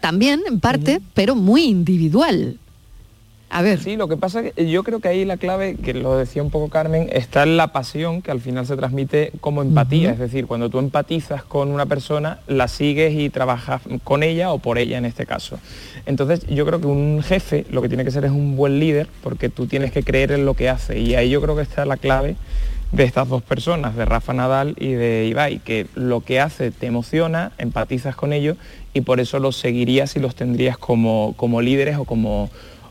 [0.06, 2.60] también en parte, pero muy individual.
[3.50, 3.80] A ver.
[3.80, 6.44] Sí, lo que pasa es que yo creo que ahí la clave, que lo decía
[6.44, 10.12] un poco Carmen, está en la pasión que al final se transmite como empatía.
[10.12, 14.60] Es decir, cuando tú empatizas con una persona, la sigues y trabajas con ella o
[14.60, 15.58] por ella en este caso.
[16.06, 19.08] Entonces yo creo que un jefe lo que tiene que ser es un buen líder
[19.24, 21.84] porque tú tienes que creer en lo que hace y ahí yo creo que está
[21.86, 22.36] la clave
[22.92, 26.86] de estas dos personas, de Rafa Nadal y de Ibai, que lo que hace te
[26.88, 28.58] emociona, empatizas con ellos
[28.94, 32.50] y por eso los seguirías y los tendrías como, como líderes o como,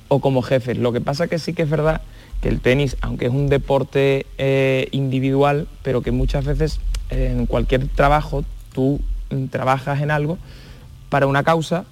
[0.08, 0.78] o como jefes.
[0.78, 2.02] Lo que pasa que sí que es verdad
[2.42, 6.80] que el tenis, aunque es un deporte eh, individual, pero que muchas veces
[7.10, 10.36] eh, en cualquier trabajo tú mm, trabajas en algo
[11.08, 11.84] para una causa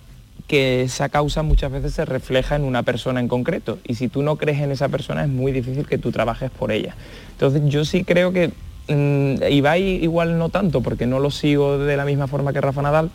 [0.47, 4.23] que esa causa muchas veces se refleja en una persona en concreto y si tú
[4.23, 6.95] no crees en esa persona es muy difícil que tú trabajes por ella.
[7.33, 8.53] Entonces yo sí creo que
[8.89, 12.83] mm, Ibai igual no tanto porque no lo sigo de la misma forma que Rafa
[12.83, 13.11] Nadal,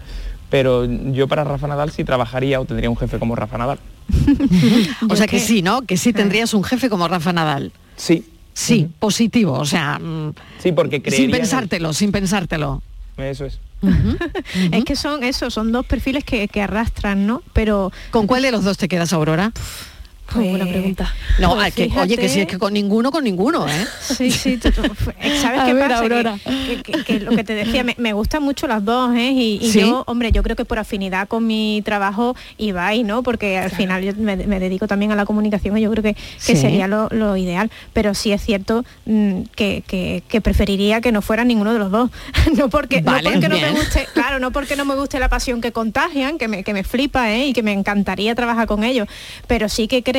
[0.49, 3.80] pero yo para Rafa Nadal sí trabajaría o tendría un jefe como Rafa Nadal.
[5.09, 5.82] o sea que sí, ¿no?
[5.82, 7.71] Que sí tendrías un jefe como Rafa Nadal.
[7.95, 8.25] Sí.
[8.53, 9.99] Sí, positivo, o sea...
[9.99, 12.82] mm, Sí, porque creería Sin pensártelo, sin pensártelo.
[13.17, 13.59] Eso es.
[14.71, 17.43] Es que son eso, son dos perfiles que, que arrastran, ¿no?
[17.53, 19.51] Pero ¿Con cuál de los dos te quedas, Aurora?
[20.34, 21.13] Pues, buena pregunta.
[21.39, 23.86] No, Pues oye, que si es que con ninguno, con ninguno, ¿eh?
[24.01, 24.82] Sí, sí, tú- tú-
[25.41, 26.01] ¿sabes qué ver, pasa?
[26.01, 26.38] Que- Aurora.
[26.43, 29.32] Que, que- que lo que te decía, me, me gustan mucho las dos, ¿eh?
[29.32, 29.80] Y, y ¿Sí?
[29.80, 33.23] yo, hombre, yo creo que por afinidad con mi trabajo Ibai, ¿no?
[33.23, 36.13] Porque al final yo me, me dedico también a la comunicación y yo creo que,
[36.13, 36.57] que Sí.
[36.57, 37.71] sería lo, lo ideal.
[37.93, 42.11] Pero sí es cierto mm, que, preferiría que no fuera ninguno de los dos.
[42.57, 45.61] no porque, no porque no me guste, claro, no porque no me guste la pasión
[45.61, 47.47] que contagian, que me, que me flipa, ¿eh?
[47.47, 49.07] Y que me encantaría trabajar con ellos.
[49.47, 50.16] Pero sí que creo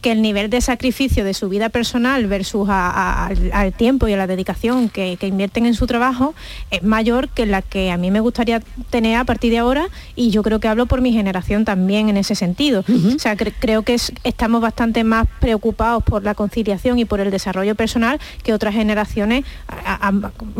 [0.00, 4.08] que el nivel de sacrificio de su vida personal versus a- a- al, al tiempo
[4.08, 6.34] y a la dedicación que, que invierten en su trabajo
[6.70, 10.30] es mayor que la que a mí me gustaría tener a partir de ahora y
[10.30, 12.84] yo creo que hablo por mi generación también en ese sentido.
[13.14, 17.20] O sea, cre- creo que es- estamos bastante más preocupados por la conciliación y por
[17.20, 20.12] el desarrollo personal que otras generaciones a-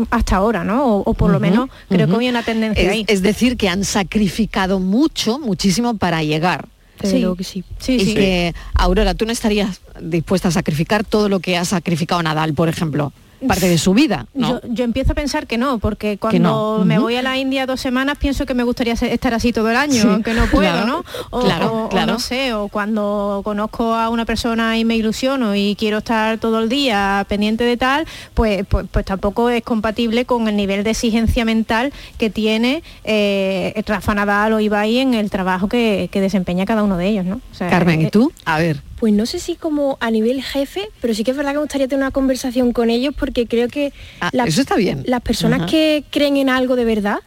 [0.09, 0.85] hasta ahora, ¿no?
[0.85, 2.21] O, o por lo menos creo que ujú.
[2.21, 3.05] hay una tendencia es, ahí.
[3.07, 6.67] es decir, que han sacrificado mucho, muchísimo para llegar.
[7.01, 7.63] Desde luego que sí.
[7.79, 8.13] Sí, y sí.
[8.13, 12.69] que, Aurora, tú no estarías dispuesta a sacrificar todo lo que ha sacrificado Nadal, por
[12.69, 13.13] ejemplo,
[13.47, 14.61] parte de su vida, ¿no?
[14.61, 16.85] Yo, yo empiezo a pensar que no, porque cuando no.
[16.85, 19.75] me voy a la India dos semanas pienso que me gustaría estar así todo el
[19.77, 21.03] año, Sí, aunque no puedo, claro, ¿no?
[21.31, 22.13] O, claro, o- o claro.
[22.13, 26.59] no sé, o cuando conozco a una persona y me ilusiono y quiero estar todo
[26.59, 30.91] el día pendiente de tal, pues, pues, pues tampoco es compatible con el nivel de
[30.91, 36.65] exigencia mental que tiene eh, Rafa Nadal o Ibai en el trabajo que, que desempeña
[36.65, 37.35] cada uno de ellos, ¿no?
[37.51, 38.31] O sea, Carmen, ¿y eh, tú?
[38.45, 38.81] A ver.
[39.01, 41.63] Pues no sé si como a nivel jefe, pero sí que es verdad que me
[41.63, 45.01] gustaría tener una conversación con ellos porque creo que Ah, eso está bien.
[45.07, 45.69] las personas Ajá.
[45.71, 47.17] que creen en algo de verdad,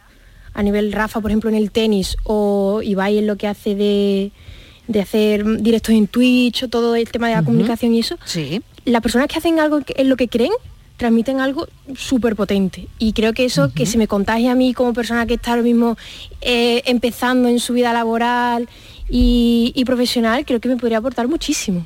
[0.53, 4.31] a nivel Rafa, por ejemplo, en el tenis, o Ibai en lo que hace de,
[4.87, 8.61] de hacer directos en Twitch, o todo el tema de la comunicación y eso, Sí.
[8.85, 10.53] las personas que hacen algo en lo que creen,
[10.97, 12.87] transmiten algo súper potente.
[12.99, 15.63] Y creo que eso que se me contagia a mí como persona que está ahora
[15.63, 15.97] mismo
[16.41, 18.69] eh, empezando en su vida laboral
[19.09, 21.85] y, y profesional, creo que me podría aportar muchísimo.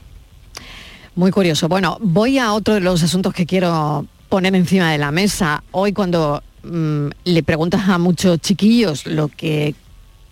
[1.16, 1.68] Muy curioso.
[1.68, 5.64] Bueno, voy a otro de los asuntos que quiero poner encima de la mesa.
[5.72, 9.76] Hoy cuando mm, le preguntas a muchos chiquillos lo que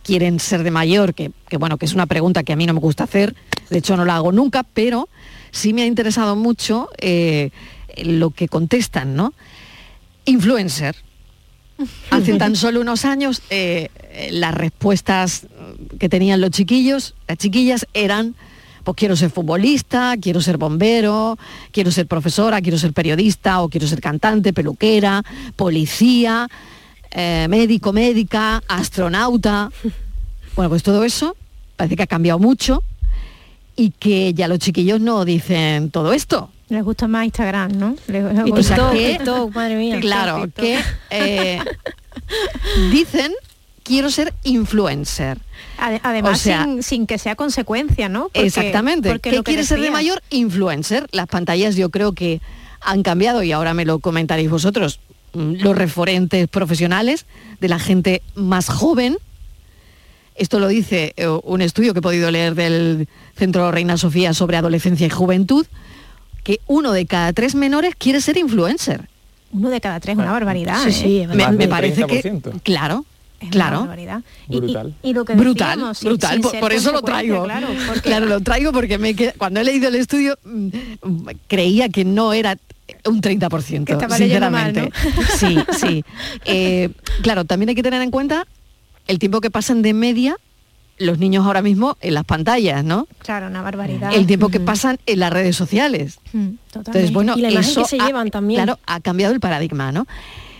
[0.03, 2.73] quieren ser de mayor, que, que, bueno, que es una pregunta que a mí no
[2.73, 3.35] me gusta hacer,
[3.69, 5.09] de hecho no la hago nunca, pero
[5.51, 7.49] sí me ha interesado mucho eh,
[8.03, 9.33] lo que contestan, ¿no?
[10.25, 10.95] Influencer.
[12.09, 15.47] Hace tan solo unos años eh, eh, las respuestas
[15.99, 18.35] que tenían los chiquillos, las chiquillas eran,
[18.83, 21.37] pues quiero ser futbolista, quiero ser bombero,
[21.71, 25.23] quiero ser profesora, quiero ser periodista o quiero ser cantante, peluquera,
[25.55, 26.47] policía,
[27.11, 29.71] eh, médico, médica, astronauta.
[30.55, 31.35] Bueno, pues todo eso
[31.75, 32.83] parece que ha cambiado mucho
[33.75, 36.49] y que ya los chiquillos no dicen todo esto.
[36.69, 37.95] Les gusta más Instagram, ¿no?
[38.07, 39.99] Les- Y TikTok, que- TikTok, madre mía.
[40.01, 40.65] Claro, TikTok.
[40.65, 40.79] que
[41.11, 41.59] eh,
[42.91, 43.31] dicen
[43.83, 45.37] quiero ser influencer.
[45.79, 48.23] Ade- Además, O sea- sin, sin que sea consecuencia, ¿no?
[48.23, 49.09] Porque- Exactamente.
[49.09, 50.21] porque ¿Qué ser de mayor?
[50.29, 51.07] Influencer.
[51.11, 52.41] Las pantallas yo creo que
[52.81, 54.99] han cambiado y ahora me lo comentaréis vosotros.
[55.33, 57.25] mm, Los referentes profesionales
[57.61, 59.17] de la gente más joven.
[60.35, 63.07] Esto lo dice eh, un estudio que he podido leer del
[63.37, 65.65] Centro Reina Sofía sobre adolescencia y juventud,
[66.47, 69.09] que uno de cada tres menores quiere ser influencer.
[69.51, 70.81] Uno de cada tres, una barbaridad.
[70.81, 70.93] Sí, ¿eh?
[70.93, 72.61] sí, es Me, parece que, 30%.
[72.63, 73.03] claro,
[73.39, 73.79] Es una claro.
[73.81, 74.21] barbaridad.
[74.47, 74.95] Y- y- Brutal.
[75.03, 77.43] Y, lo que brutal, decíamos, sin- brutal, sin por, eso lo traigo.
[77.43, 80.67] Claro, porque Claro, lo traigo porque me qued- cuando he leído el estudio mm,
[81.03, 82.57] mm, creía que no era
[83.03, 84.97] un 30%, Que estaba leyendo mal, sinceramente.
[85.37, 86.05] Sí, sí.
[86.45, 86.91] Eh,
[87.23, 88.47] claro, también hay que tener en cuenta
[89.07, 90.37] el tiempo que pasan de media
[90.99, 93.07] los niños ahora mismo en las pantallas, ¿no?
[93.19, 94.13] Claro, una barbaridad.
[94.13, 96.19] El tiempo que pasan en las redes sociales.
[96.33, 96.75] Mm, totalmente.
[96.75, 98.63] Entonces, bueno, Y la imagen eso que se ha- llevan también.
[98.63, 100.07] Claro, ha cambiado el paradigma, ¿no?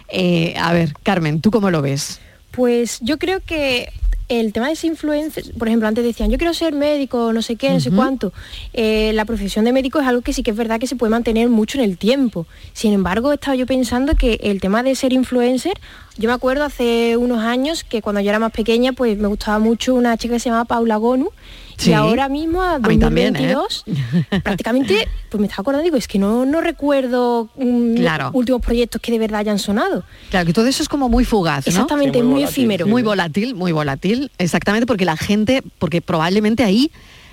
[0.10, 2.20] Eh, a ver, Carmen, ¿tú cómo lo ves?
[2.52, 3.92] Pues yo creo que
[4.30, 7.56] el tema de ese influencer, por ejemplo, antes decían, yo quiero ser médico, no sé
[7.56, 8.34] qué, no sé cuánto.
[8.74, 11.12] Eh, la profesión de médico es algo que sí que es verdad que se puede
[11.12, 12.46] mantener mucho en el tiempo.
[12.74, 15.80] Sin embargo, estaba yo pensando que el tema de ser influencer,
[16.18, 19.60] yo me acuerdo hace unos años que cuando yo era más pequeña, pues me gustaba
[19.60, 21.30] mucho una chica que se llamaba Paula Gonu,
[21.78, 21.92] Sí.
[21.92, 23.54] y ahora mismo, a A mí también, ¿eh?
[23.54, 23.86] 2022,
[24.44, 28.32] prácticamente, pues me estaba acordando, digo, es que no, no recuerdo mm, Claro.
[28.34, 30.04] últimos proyectos que de verdad hayan sonado.
[30.30, 31.72] Claro, que todo eso es como muy fugaz, ¿no?
[31.72, 32.86] Exactamente, Sí, muy muy volátil, efímero.
[32.86, 32.92] sí.
[32.92, 36.92] Muy volátil, muy volátil, exactamente, porque la gente, porque probablemente ahí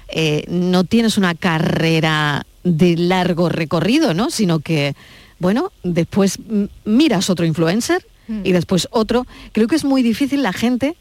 [0.08, 4.30] eh, no tienes una carrera de largo recorrido, ¿no?
[4.30, 4.94] Sino que,
[5.38, 8.06] bueno, después mm, miras otro influencer
[8.42, 9.26] y después otro.
[9.52, 10.96] Creo que es muy difícil la gente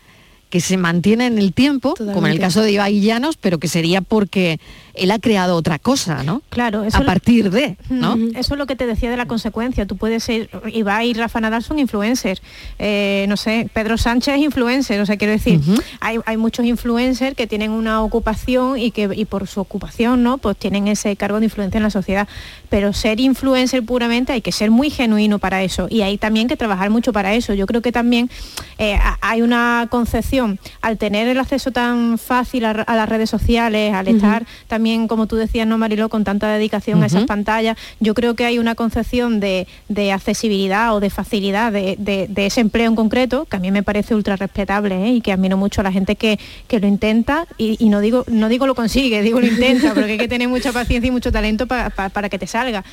[0.54, 3.68] que se mantiene en el tiempo, como en el caso de Ibai Llanos, pero que
[3.68, 4.60] sería porque
[4.96, 6.42] él ha creado otra cosa, ¿no?
[6.50, 8.16] Claro, eso a lo- partir de, ¿no?
[8.36, 9.86] Eso es lo que te decía de la consecuencia.
[9.86, 12.42] Tú puedes ser, Ibai y Rafa Nadal son influencers.
[12.80, 15.02] Eh, no sé, Pedro Sánchez es influencer.
[15.02, 15.60] O sea, quiero decir,
[16.00, 20.38] hay, hay muchos influencers que tienen una ocupación y que y por su ocupación, ¿no?
[20.38, 22.28] Pues tienen ese cargo de influencia en la sociedad.
[22.70, 25.88] Pero ser influencer puramente hay que ser muy genuino para eso.
[25.90, 27.54] Y hay también que trabajar mucho para eso.
[27.54, 28.30] Yo creo que también
[28.78, 33.94] eh, hay una concepción, al tener el acceso tan fácil a, a las redes sociales,
[33.94, 38.14] al estar también, como tú decías, ¿no, Mariló, con tanta dedicación a esas pantallas, yo
[38.14, 42.62] creo que hay una concepción de, de accesibilidad o de facilidad de, de- de ese
[42.62, 45.10] empleo en concreto, que a mí me parece ultra respetable ¿eh?
[45.14, 48.24] y que admiro mucho a la gente que, que lo intenta y, y no digo
[48.28, 51.32] no digo lo consigue, digo lo intenta, porque hay que tener mucha paciencia y mucho
[51.32, 52.84] talento pa- pa- para que te salga.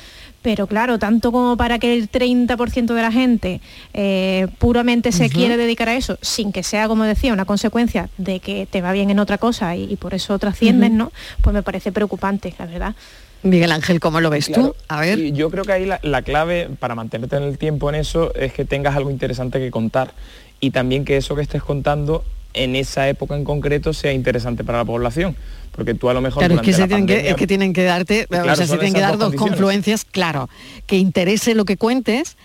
[0.41, 3.61] Pero claro, tanto como para que el 30% de la gente
[3.93, 5.33] eh, puramente se Ujú.
[5.35, 8.91] quiere dedicar a eso, sin que sea, como decía, una consecuencia de que te va
[8.91, 10.97] bien en otra cosa y, y por eso trasciendes, Ujú.
[10.97, 11.11] ¿no?
[11.41, 12.95] Pues me parece preocupante, la verdad.
[13.43, 14.75] Miguel Ángel, ¿cómo lo ves Claro, tú?
[14.87, 15.17] A ver.
[15.17, 18.33] sí, yo creo que ahí la, la clave para mantenerte en el tiempo en eso
[18.35, 20.13] es que tengas algo interesante que contar
[20.59, 22.23] y también que eso que estés contando
[22.53, 25.35] en esa época en concreto sea interesante para la población.
[25.71, 27.83] Porque tú a lo mejor Claro, es que, se tienen que, es que tienen que
[27.83, 30.49] darte, Claro, o sea, se tienen que dar dos confluencias, claro,
[30.85, 32.35] que interese lo que cuentes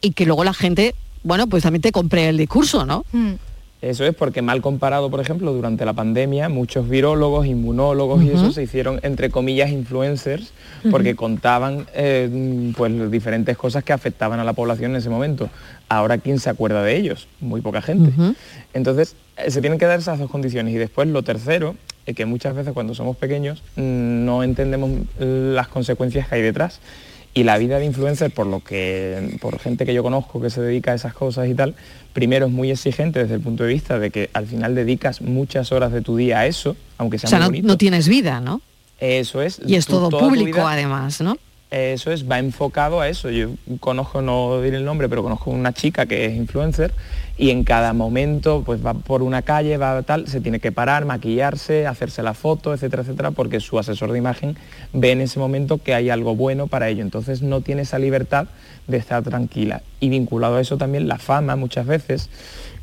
[0.00, 0.94] y que luego la gente,
[1.24, 3.04] bueno, pues también te compre el discurso, ¿no?
[3.82, 8.50] Eso es porque mal comparado, por ejemplo, durante la pandemia, muchos virólogos, inmunólogos y eso
[8.50, 10.52] se hicieron, entre comillas, influencers,
[10.90, 15.50] porque contaban eh, pues diferentes cosas que afectaban a la población en ese momento.
[15.88, 17.28] Ahora, ¿quién se acuerda de ellos?
[17.40, 18.12] Muy poca gente.
[18.72, 20.74] Entonces, eh, se tienen que dar esas dos condiciones.
[20.74, 25.68] Y después, lo tercero, es que muchas veces cuando somos pequeños mm, no entendemos las
[25.68, 26.80] consecuencias que hay detrás.
[27.36, 30.62] Y la vida de influencer, por lo que, por gente que yo conozco que se
[30.62, 31.74] dedica a esas cosas y tal,
[32.14, 35.70] primero es muy exigente desde el punto de vista de que al final dedicas muchas
[35.70, 37.66] horas de tu día a eso, aunque sea O sea, muy no, bonito.
[37.68, 38.62] no tienes vida, ¿no?
[39.00, 39.60] Eso es.
[39.66, 41.36] Y es tú todo público vida- además, ¿no?
[41.70, 43.30] Eso es, va enfocado a eso.
[43.30, 43.50] Yo
[43.80, 46.92] conozco, no diré el nombre, pero conozco una chica que es influencer
[47.38, 51.04] y en cada momento pues va por una calle, va tal, se tiene que parar,
[51.04, 54.56] maquillarse, hacerse la foto, etcétera, etcétera, porque su asesor de imagen
[54.92, 57.02] ve en ese momento que hay algo bueno para ello.
[57.02, 58.46] Entonces no tiene esa libertad
[58.86, 59.82] de estar tranquila.
[60.00, 62.30] Y vinculado a eso también la fama muchas veces,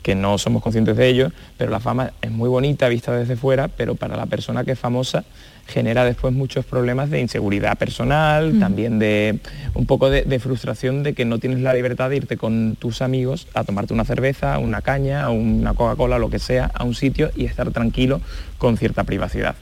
[0.04, 3.70] que no somos conscientes de ello, pero la fama es muy bonita vista desde fuera,
[3.70, 5.24] pero para la persona que es famosa
[5.66, 8.60] genera después muchos problemas de inseguridad personal, Mm.
[8.60, 9.40] también de
[9.74, 13.02] un poco de, de frustración de que no tienes la libertad de irte con tus
[13.02, 17.32] amigos a tomarte una cerveza, una caña, una Coca-Cola, lo que sea, a un sitio
[17.38, 18.20] y estar tranquilo
[18.58, 19.56] con cierta privacidad.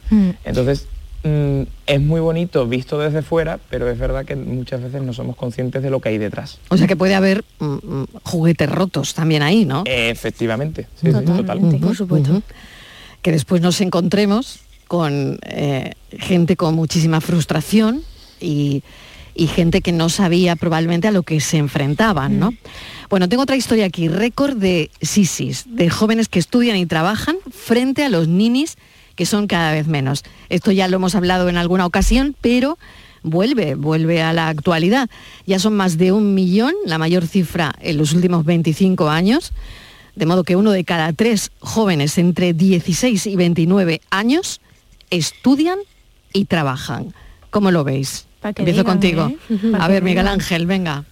[0.43, 0.87] Entonces,
[1.23, 5.35] mm, es muy bonito visto desde fuera, pero es verdad que muchas veces no somos
[5.35, 6.59] conscientes de lo que hay detrás.
[6.69, 9.83] O sea que puede haber mm, mm, juguetes rotos también ahí, ¿no?
[9.85, 11.59] Efectivamente, sí, sí, total.
[11.59, 12.41] Por supuesto.
[13.21, 18.01] Que después nos encontremos con eh, gente con muchísima frustración
[18.39, 18.83] y,
[19.35, 22.53] y gente que no sabía probablemente a lo que se enfrentaban, ¿no?
[23.09, 28.03] Bueno, tengo otra historia aquí, récord de sisis, de jóvenes que estudian y trabajan frente
[28.03, 28.77] a los ninis
[29.15, 30.23] que son cada vez menos.
[30.49, 32.77] Esto ya lo hemos hablado en alguna ocasión, pero
[33.23, 35.09] vuelve, vuelve a la actualidad.
[35.45, 39.53] Ya son más de un millón, la mayor cifra en los últimos 25 años,
[40.15, 44.61] de modo que uno de cada tres jóvenes entre 16 y 29 años
[45.09, 45.79] estudian
[46.33, 47.13] y trabajan.
[47.49, 48.25] ¿Cómo lo veis?
[48.43, 49.31] Empiezo digan, contigo.
[49.49, 49.71] ¿eh?
[49.79, 50.27] A ver, Miguel.
[50.27, 51.05] Ángel, venga.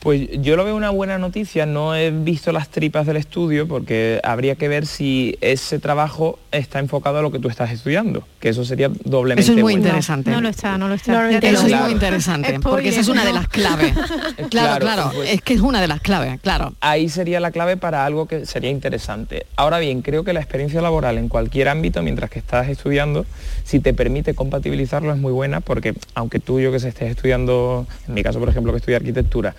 [0.00, 4.18] Pues yo lo veo una buena noticia, no he visto las tripas del estudio porque
[4.24, 8.48] habría que ver si ese trabajo está enfocado a lo que tú estás estudiando, que
[8.48, 9.78] eso sería doblemente Eso es muy bueno.
[9.86, 10.30] interesante.
[10.30, 11.12] No lo está, no lo está.
[11.12, 11.78] No Eso lo es digo.
[11.80, 13.94] muy interesante, porque esa es una de las claves.
[14.50, 16.72] Claro, Claro, claro, pues- es que es una de las claves, claro.
[16.80, 19.46] Ahí sería la clave para algo que sería interesante.
[19.56, 23.26] Ahora bien, creo que la experiencia laboral en cualquier ámbito, mientras que estás estudiando,
[23.64, 27.86] si te permite compatibilizarlo es muy buena, porque aunque tú, yo que sé, estés estudiando,
[28.08, 29.54] en mi caso, por ejemplo, que estudio arquitectura,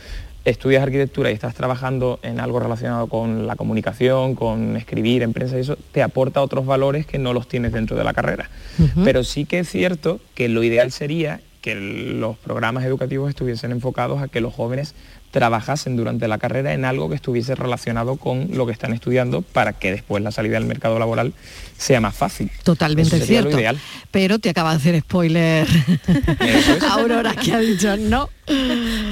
[0.46, 5.58] estudias arquitectura y estás trabajando en algo relacionado con la comunicación, con escribir en prensa
[5.58, 8.50] y eso, te aporta otros valores que no los tienes dentro de la carrera.
[9.04, 14.22] Pero sí que es cierto que lo ideal sería que los programas educativos estuviesen enfocados
[14.22, 14.96] a que los jóvenes
[15.32, 19.74] trabajasen durante la carrera en algo que estuviese relacionado con lo que están estudiando para
[19.74, 21.34] que después la salida al mercado laboral
[21.78, 22.52] sea más fácil.
[22.64, 23.56] Totalmente Eso sería cierto.
[23.56, 23.80] Lo ideal.
[24.12, 25.68] Pero te acaba de hacer spoiler
[26.92, 28.30] Aurora que ha dicho no.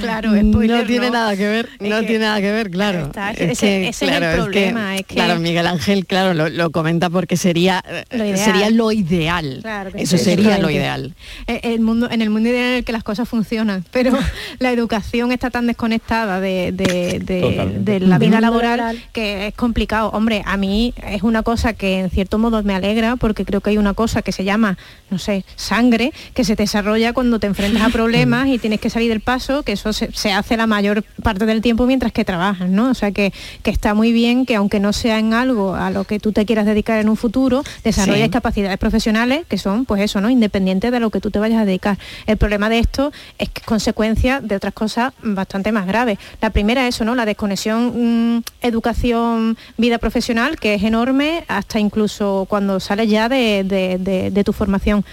[0.02, 1.12] Claro, no spoiler tiene no.
[1.14, 3.06] nada que ver, no tiene nada que ver, claro.
[3.06, 7.08] está, ese- ese es el problema, es que- claro, Miguel Ángel, claro, lo, lo comenta
[7.08, 8.38] porque sería Lo ideal.
[8.38, 9.60] sería lo ideal.
[9.62, 11.14] Claro Eso sí, sería lo ideal.
[11.46, 14.12] Eh, El mundo, en el mundo ideal en el que las cosas funcionan, pero
[14.58, 17.92] la educación está tan desconectada de, de- de- Totalmente.
[17.92, 20.10] de la vida laboral que es complicado.
[20.10, 23.70] Hombre, a mí es una cosa que en cierto modo me alegra porque creo que
[23.70, 24.76] hay una cosa que se llama,
[25.10, 29.08] no sé, sangre, que se desarrolla cuando te enfrentas a problemas y tienes que salir
[29.08, 32.68] del paso, que eso se, se hace la mayor parte del tiempo mientras que trabajas,
[32.68, 32.90] ¿no?
[32.90, 33.32] O sea que,
[33.62, 36.44] que está muy bien que aunque no sea en algo a lo que tú te
[36.44, 38.30] quieras dedicar en un futuro, desarrolles Sí.
[38.30, 40.28] capacidades profesionales que son, pues eso, ¿no?
[40.28, 41.98] Independientes de lo que tú te vayas a dedicar.
[42.26, 45.99] El problema de esto es que es consecuencia de otras cosas bastante más graves.
[46.40, 47.14] La primera es eso, ¿no?
[47.14, 53.64] La desconexión mm, educación, vida profesional, que es enorme, hasta incluso cuando sales ya de,
[53.64, 53.98] de-
[54.44, 55.04] tu formación.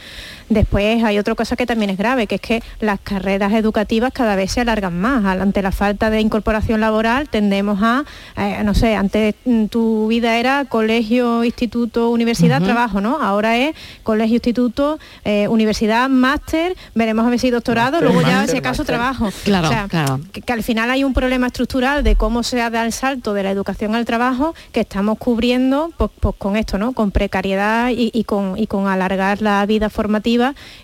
[0.50, 4.36] Después hay otra cosa que también es grave, que es que las carreras educativas cada
[4.36, 5.26] vez se alargan más.
[5.26, 8.06] Ante la falta de incorporación laboral tendemos a,
[8.38, 13.22] eh, no sé, antes mm, tu vida era colegio, instituto, universidad, trabajo, ¿no?
[13.22, 18.38] Ahora es colegio, instituto, eh, universidad, máster, veremos a ver si doctorado, Máster, luego ya
[18.38, 19.30] máster, si acaso trabajo.
[19.44, 20.20] Claro, O sea, claro.
[20.32, 23.44] que, que al final hay un problema estructural de cómo se da el salto de
[23.44, 26.94] la educación al trabajo que estamos cubriendo pues, pues con esto, ¿no?
[26.94, 30.37] Con precariedad y, y con, y con alargar la vida formativa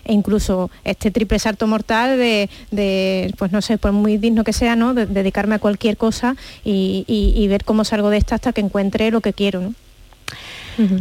[0.04, 4.76] e incluso este triple salto mortal de, pues no sé, por muy digno que sea,
[4.76, 4.94] ¿no?
[4.94, 9.20] De- dedicarme a cualquier cosa y, ver cómo salgo de esta hasta que encuentre lo
[9.20, 9.72] que quiero.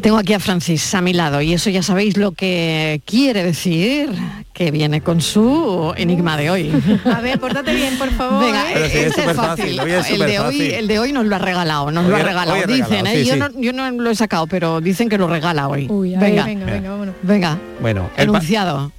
[0.02, 4.10] Tengo aquí a Francis a mi lado y eso ya sabéis lo que quiere decir
[4.54, 6.72] que viene con su enigma de hoy.
[7.06, 8.44] A ver, pórtate bien, por favor.
[8.46, 8.74] Venga, ¿eh?
[8.76, 9.78] Pero sí, es este es fácil.
[9.78, 10.72] fácil, hoy es el, de hoy, fácil.
[10.74, 12.56] el de hoy nos lo ha regalado, nos Hoy lo ha regalado.
[12.68, 13.24] Dicen, regalado, ¿eh?
[13.24, 13.40] sí, yo, sí.
[13.40, 15.88] No, yo no lo he sacado, pero dicen que lo regala hoy.
[15.90, 17.16] Uy, venga, ver, venga, venga, vámonos.
[17.24, 17.60] venga.
[17.82, 18.42] Bueno, el, pa-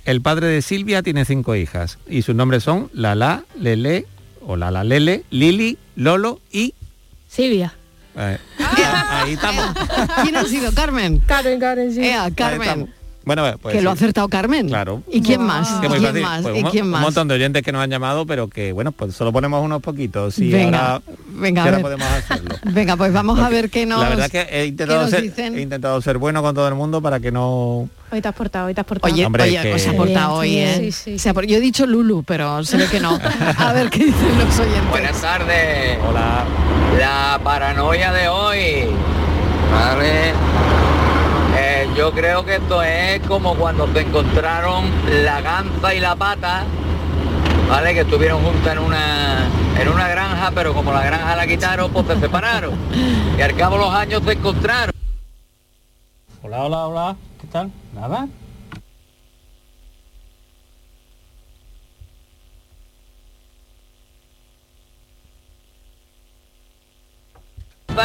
[0.04, 4.06] el padre de Silvia tiene cinco hijas y sus nombres son Lala, Lele
[4.46, 6.74] o Lala Lele, Lili, Lolo y...
[7.28, 7.74] Silvia.
[8.16, 8.38] eh,
[8.94, 9.64] ahí estamos.
[10.22, 11.20] ¿Quién ha sido Carmen?
[11.26, 12.04] Karen, Karen, sí.
[12.04, 12.92] Ea, Carmen.
[13.26, 14.04] Bueno, pues que lo ha sí.
[14.04, 14.68] acertado Carmen.
[14.68, 15.02] Claro.
[15.10, 15.66] ¿Y quién más?
[15.80, 16.22] Que ¿Y muy quién fácil.
[16.22, 16.42] más?
[16.42, 17.00] Pues ¿Y un, quién un más?
[17.00, 20.38] montón de oyentes que nos han llamado, pero que bueno, pues solo ponemos unos poquitos.
[20.40, 22.54] Y Venga, ahora, venga, ahora podemos hacerlo.
[22.64, 24.02] Venga, pues vamos a ver qué nos.
[24.02, 25.56] La verdad que he intentado, ser, dicen.
[25.56, 27.88] he intentado ser bueno con todo el mundo para que no...
[28.12, 29.10] Hoy te has portado, hoy te has portado.
[29.12, 30.92] Oye, Hombre, oye, que- os ha portado hoy, bien, ¿eh?
[30.92, 33.18] sí, sí, O sea, por- yo he dicho Lulu, pero se ve que no.
[33.56, 34.90] A ver qué dicen los oyentes.
[34.90, 35.98] Buenas tardes.
[36.06, 36.44] Hola.
[36.98, 38.86] La paranoia de hoy.
[39.72, 40.32] Vale.
[41.56, 44.90] Eh, yo creo que esto es como cuando se encontraron
[45.24, 46.64] la ganza y la pata,
[47.68, 47.94] ¿vale?
[47.94, 49.48] Que estuvieron juntas en una,
[49.80, 52.74] en una granja, pero como la granja la quitaron, pues se separaron.
[53.38, 54.92] Y al cabo los años se encontraron.
[56.42, 57.16] Hola, hola, hola.
[57.40, 57.70] ¿Qué tal?
[57.94, 58.28] ¿Nada?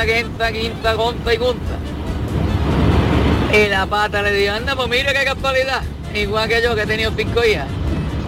[0.03, 1.75] Guinza, guinza, gonza y gunza.
[3.53, 5.81] Y la pata le dijo, anda, pues mira qué casualidad.
[6.13, 7.67] Igual que yo que he tenido cinco hijas.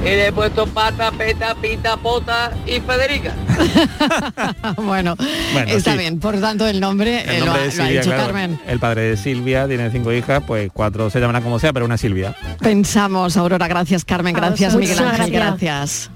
[0.02, 3.34] Y le he puesto pata, peta, pita, pota y Federica.
[4.78, 5.16] bueno,
[5.54, 5.98] Bueno, está sí.
[6.00, 6.20] bien.
[6.20, 8.24] Por tanto, el nombre, El eh, lo, ha, lo dicho claro.
[8.24, 8.60] Carmen.
[8.68, 11.98] El padre de Silvia tiene cinco hijas, pues cuatro se llamarán como sea, pero una
[11.98, 12.36] Silvia.
[12.60, 14.76] Pensamos, Aurora, gracias Carmen, gracias.
[14.76, 16.12] Miguel Ángel, Muchas gracias.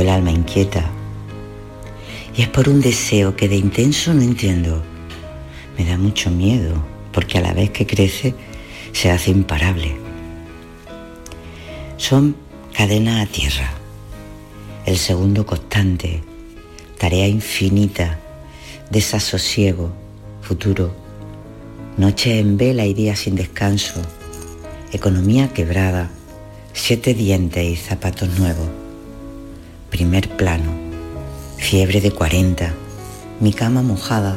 [0.00, 0.90] El alma inquieta.
[2.36, 4.82] Y es por un deseo que de intenso no entiendo.
[5.76, 6.74] Me da mucho miedo,
[7.12, 8.34] porque a la vez que crece,
[8.92, 9.96] se hace imparable.
[11.96, 12.36] Son
[12.72, 13.72] cadena a tierra,
[14.86, 16.22] el segundo constante,
[16.96, 18.20] tarea infinita,
[18.90, 19.92] desasosiego,
[20.42, 20.94] futuro,
[21.96, 24.00] noche en vela y días sin descanso,
[24.92, 26.10] economía quebrada,
[26.72, 28.87] siete dientes y zapatos nuevos.
[29.90, 30.70] Primer plano,
[31.56, 32.72] fiebre de 40,
[33.40, 34.36] mi cama mojada,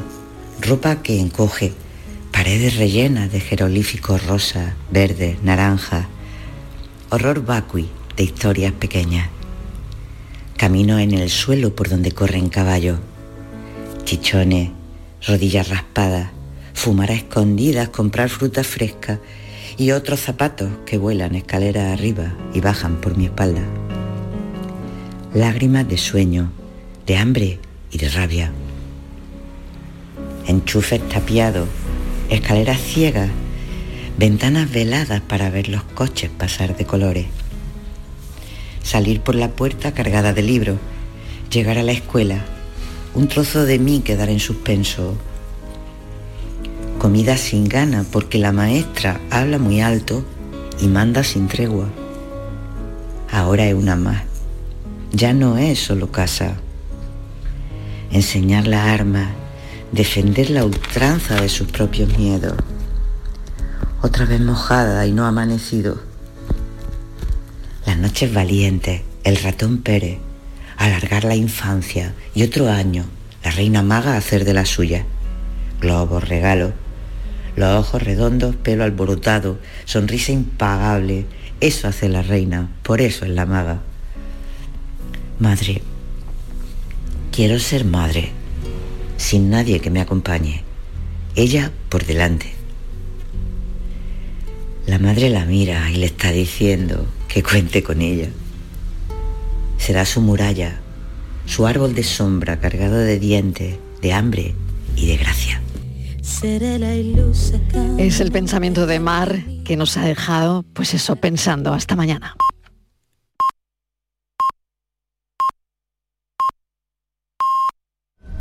[0.62, 1.74] ropa que encoge,
[2.32, 6.08] paredes rellenas de jeroglíficos rosas, verdes, naranjas,
[7.10, 9.30] horror vacui de historias pequeñas.
[10.58, 13.00] Camino en el suelo por donde corren caballos,
[14.06, 14.70] chichones,
[15.28, 16.30] rodillas raspadas,
[16.74, 19.20] fumar a escondidas, comprar fruta fresca
[19.78, 23.81] y otros zapatos que vuelan escaleras arriba y bajan por mi espalda.
[25.34, 26.52] Lágrimas de sueño,
[27.06, 27.60] de hambre
[27.90, 28.52] y de rabia.
[30.46, 31.70] Enchufes tapiados,
[32.30, 33.30] escaleras ciegas,
[34.18, 37.28] ventanas veladas para ver los coches pasar de colores.
[38.84, 40.80] Salir por la puerta cargada de libros,
[41.50, 42.44] llegar a la escuela,
[43.16, 45.16] un trozo de mí quedar en suspenso.
[47.00, 50.26] Comida sin gana porque la maestra habla muy alto
[50.82, 51.88] y manda sin tregua.
[53.32, 54.31] Ahora es una más.
[55.14, 56.56] Ya no es solo casa.
[58.12, 59.32] Enseñar la arma,
[59.92, 62.54] defender la ultranza de sus propios miedos.
[64.02, 66.02] Otra vez mojada y no amanecido.
[67.86, 70.20] Las noches valientes, el ratón Pérez,
[70.78, 73.04] alargar la infancia y otro año,
[73.44, 75.06] la reina maga hacer de la suya.
[75.82, 76.72] Globos, regalos,
[77.58, 81.26] los ojos redondos, pelo alborotado, sonrisa impagable.
[81.60, 83.82] Eso hace la reina, por eso es la maga.
[85.42, 85.82] Madre,
[87.32, 88.30] quiero ser madre,
[89.18, 90.64] sin nadie que me acompañe.
[91.36, 92.54] Ella por delante.
[94.86, 98.30] La madre la mira y le está diciendo que cuente con ella.
[99.80, 100.80] Será su muralla,
[101.48, 104.54] su árbol de sombra cargado de dientes, de hambre
[104.96, 105.60] y de gracia.
[107.98, 111.74] Es el pensamiento de Mar que nos ha dejado, pues eso, pensando.
[111.74, 112.36] Hasta mañana.